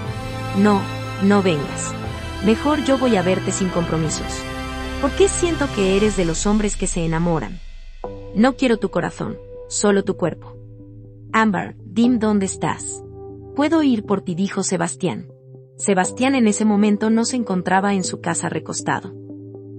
No, 0.58 0.82
no 1.24 1.44
vengas. 1.44 1.94
Mejor 2.46 2.84
yo 2.86 2.98
voy 2.98 3.16
a 3.16 3.22
verte 3.22 3.52
sin 3.52 3.70
compromisos. 3.70 4.42
¿Por 5.02 5.12
qué 5.12 5.28
siento 5.28 5.68
que 5.76 5.96
eres 5.96 6.18
de 6.18 6.26
los 6.26 6.46
hombres 6.46 6.76
que 6.76 6.88
se 6.88 7.06
enamoran? 7.06 7.60
No 8.34 8.56
quiero 8.56 8.78
tu 8.78 8.90
corazón, 8.90 9.38
solo 9.68 10.04
tu 10.04 10.18
cuerpo. 10.18 10.56
Amber, 11.34 11.76
dim 11.78 12.20
dónde 12.20 12.46
estás. 12.46 13.04
Puedo 13.60 13.84
ir 13.84 14.06
por 14.06 14.22
ti, 14.22 14.36
dijo 14.36 14.64
Sebastián. 14.64 15.34
Sebastián 15.76 16.34
en 16.34 16.48
ese 16.48 16.64
momento 16.64 17.10
no 17.10 17.26
se 17.26 17.36
encontraba 17.36 17.94
en 17.94 18.06
su 18.06 18.22
casa 18.22 18.48
recostado. 18.48 19.14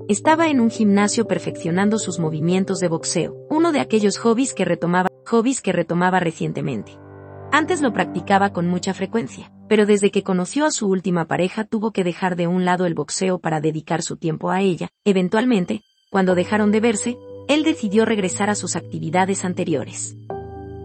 Estaba 0.06 0.48
en 0.50 0.60
un 0.60 0.68
gimnasio 0.68 1.26
perfeccionando 1.26 1.98
sus 1.98 2.18
movimientos 2.18 2.78
de 2.80 2.88
boxeo, 2.88 3.38
uno 3.48 3.72
de 3.72 3.80
aquellos 3.80 4.18
hobbies 4.18 4.52
que 4.52 4.66
retomaba, 4.66 5.08
hobbies 5.24 5.62
que 5.62 5.72
retomaba 5.72 6.20
recientemente. 6.20 6.98
Antes 7.52 7.80
lo 7.80 7.94
practicaba 7.94 8.52
con 8.52 8.68
mucha 8.68 8.92
frecuencia, 8.92 9.50
pero 9.66 9.86
desde 9.86 10.10
que 10.10 10.22
conoció 10.22 10.66
a 10.66 10.72
su 10.72 10.86
última 10.86 11.24
pareja 11.24 11.64
tuvo 11.64 11.90
que 11.90 12.04
dejar 12.04 12.36
de 12.36 12.48
un 12.48 12.66
lado 12.66 12.84
el 12.84 12.92
boxeo 12.92 13.38
para 13.38 13.62
dedicar 13.62 14.02
su 14.02 14.18
tiempo 14.18 14.50
a 14.50 14.60
ella. 14.60 14.90
Eventualmente, 15.06 15.80
cuando 16.10 16.34
dejaron 16.34 16.70
de 16.70 16.80
verse, 16.80 17.16
él 17.48 17.64
decidió 17.64 18.04
regresar 18.04 18.50
a 18.50 18.56
sus 18.56 18.76
actividades 18.76 19.46
anteriores. 19.46 20.18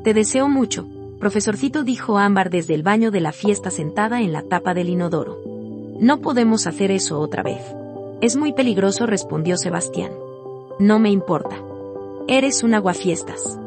Te 0.06 0.14
deseo 0.14 0.48
mucho, 0.48 0.88
profesorcito 1.26 1.84
dijo 1.84 2.20
Ámbar 2.20 2.52
desde 2.52 2.76
el 2.76 2.84
baño 2.84 3.10
de 3.10 3.20
la 3.20 3.32
fiesta 3.32 3.72
sentada 3.72 4.22
en 4.22 4.32
la 4.32 4.44
tapa 4.44 4.76
del 4.76 4.90
inodoro. 4.90 5.42
No 6.00 6.22
podemos 6.22 6.68
hacer 6.68 6.92
eso 6.92 7.20
otra 7.20 7.42
vez. 7.42 7.64
Es 8.22 8.36
muy 8.36 8.54
peligroso, 8.54 9.08
respondió 9.08 9.58
Sebastián. 9.58 10.12
No 10.78 11.00
me 11.00 11.10
importa. 11.10 11.56
Eres 12.28 12.62
un 12.62 12.76
aguafiestas. 12.76 13.60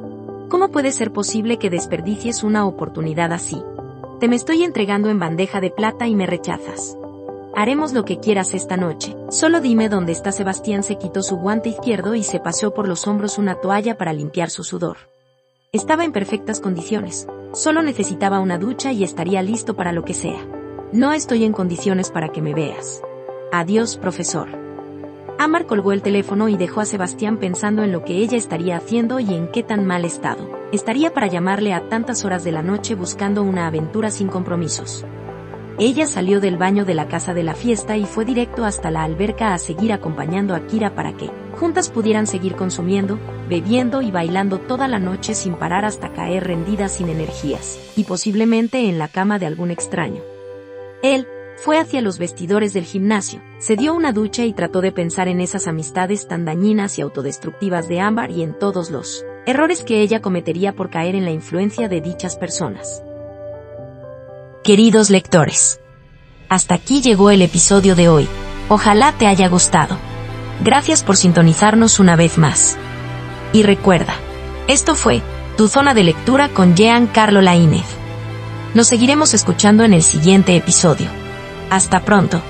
¿Cómo 0.48 0.68
puede 0.68 0.92
ser 0.92 1.12
posible 1.12 1.58
que 1.58 1.68
desperdicies 1.68 2.44
una 2.44 2.64
oportunidad 2.64 3.32
así? 3.32 3.60
Te 4.20 4.28
me 4.28 4.36
estoy 4.36 4.62
entregando 4.62 5.10
en 5.10 5.18
bandeja 5.18 5.60
de 5.60 5.72
plata 5.72 6.06
y 6.06 6.14
me 6.14 6.28
rechazas. 6.28 6.96
Haremos 7.56 7.92
lo 7.92 8.04
que 8.04 8.20
quieras 8.20 8.54
esta 8.54 8.76
noche. 8.76 9.16
Solo 9.30 9.60
dime 9.60 9.88
dónde 9.88 10.12
está 10.12 10.30
Sebastián. 10.30 10.84
Se 10.84 10.96
quitó 10.96 11.24
su 11.24 11.38
guante 11.38 11.70
izquierdo 11.70 12.14
y 12.14 12.22
se 12.22 12.38
paseó 12.38 12.72
por 12.72 12.86
los 12.86 13.08
hombros 13.08 13.36
una 13.36 13.56
toalla 13.56 13.98
para 13.98 14.12
limpiar 14.12 14.48
su 14.48 14.62
sudor. 14.62 14.98
Estaba 15.72 16.04
en 16.04 16.12
perfectas 16.12 16.60
condiciones. 16.60 17.26
Solo 17.52 17.82
necesitaba 17.82 18.40
una 18.40 18.58
ducha 18.58 18.92
y 18.92 19.04
estaría 19.04 19.42
listo 19.42 19.74
para 19.74 19.92
lo 19.92 20.04
que 20.04 20.14
sea. 20.14 20.46
No 20.92 21.12
estoy 21.12 21.44
en 21.44 21.52
condiciones 21.52 22.10
para 22.10 22.28
que 22.28 22.42
me 22.42 22.54
veas. 22.54 23.02
Adiós, 23.52 23.96
profesor. 23.96 24.48
Amar 25.38 25.66
colgó 25.66 25.92
el 25.92 26.02
teléfono 26.02 26.48
y 26.48 26.56
dejó 26.56 26.80
a 26.80 26.84
Sebastián 26.84 27.38
pensando 27.38 27.82
en 27.82 27.92
lo 27.92 28.04
que 28.04 28.16
ella 28.16 28.36
estaría 28.36 28.76
haciendo 28.76 29.20
y 29.20 29.32
en 29.34 29.50
qué 29.50 29.62
tan 29.62 29.86
mal 29.86 30.04
estado. 30.04 30.50
Estaría 30.72 31.14
para 31.14 31.28
llamarle 31.28 31.72
a 31.72 31.88
tantas 31.88 32.24
horas 32.24 32.44
de 32.44 32.52
la 32.52 32.62
noche 32.62 32.94
buscando 32.94 33.42
una 33.42 33.66
aventura 33.66 34.10
sin 34.10 34.28
compromisos. 34.28 35.06
Ella 35.80 36.06
salió 36.06 36.40
del 36.40 36.56
baño 36.56 36.84
de 36.84 36.94
la 36.94 37.06
casa 37.06 37.34
de 37.34 37.44
la 37.44 37.54
fiesta 37.54 37.96
y 37.96 38.04
fue 38.04 38.24
directo 38.24 38.64
hasta 38.64 38.90
la 38.90 39.04
alberca 39.04 39.54
a 39.54 39.58
seguir 39.58 39.92
acompañando 39.92 40.56
a 40.56 40.66
Kira 40.66 40.96
para 40.96 41.12
que, 41.16 41.30
juntas 41.52 41.88
pudieran 41.88 42.26
seguir 42.26 42.56
consumiendo, 42.56 43.16
bebiendo 43.48 44.02
y 44.02 44.10
bailando 44.10 44.58
toda 44.58 44.88
la 44.88 44.98
noche 44.98 45.34
sin 45.34 45.54
parar 45.54 45.84
hasta 45.84 46.12
caer 46.12 46.48
rendidas 46.48 46.92
sin 46.94 47.08
energías, 47.08 47.78
y 47.94 48.02
posiblemente 48.02 48.88
en 48.88 48.98
la 48.98 49.06
cama 49.06 49.38
de 49.38 49.46
algún 49.46 49.70
extraño. 49.70 50.20
Él, 51.04 51.28
fue 51.56 51.78
hacia 51.78 52.00
los 52.00 52.18
vestidores 52.18 52.72
del 52.72 52.84
gimnasio, 52.84 53.40
se 53.60 53.76
dio 53.76 53.94
una 53.94 54.12
ducha 54.12 54.44
y 54.44 54.54
trató 54.54 54.80
de 54.80 54.90
pensar 54.90 55.28
en 55.28 55.40
esas 55.40 55.68
amistades 55.68 56.26
tan 56.26 56.44
dañinas 56.44 56.98
y 56.98 57.02
autodestructivas 57.02 57.86
de 57.86 58.00
Ámbar 58.00 58.32
y 58.32 58.42
en 58.42 58.58
todos 58.58 58.90
los 58.90 59.24
errores 59.46 59.84
que 59.84 60.00
ella 60.02 60.20
cometería 60.22 60.74
por 60.74 60.90
caer 60.90 61.14
en 61.14 61.24
la 61.24 61.30
influencia 61.30 61.88
de 61.88 62.00
dichas 62.00 62.36
personas. 62.36 63.04
Queridos 64.64 65.08
lectores, 65.08 65.80
hasta 66.48 66.74
aquí 66.74 67.00
llegó 67.00 67.30
el 67.30 67.42
episodio 67.42 67.94
de 67.94 68.08
hoy. 68.08 68.28
Ojalá 68.68 69.12
te 69.12 69.26
haya 69.26 69.48
gustado. 69.48 69.96
Gracias 70.62 71.02
por 71.02 71.16
sintonizarnos 71.16 72.00
una 72.00 72.16
vez 72.16 72.36
más. 72.38 72.76
Y 73.52 73.62
recuerda, 73.62 74.14
esto 74.66 74.94
fue 74.94 75.22
Tu 75.56 75.68
Zona 75.68 75.94
de 75.94 76.04
Lectura 76.04 76.48
con 76.48 76.74
Jean 76.74 77.06
Carlo 77.06 77.40
Laínez. 77.40 77.86
Nos 78.74 78.88
seguiremos 78.88 79.32
escuchando 79.32 79.84
en 79.84 79.94
el 79.94 80.02
siguiente 80.02 80.54
episodio. 80.56 81.06
Hasta 81.70 82.00
pronto. 82.00 82.42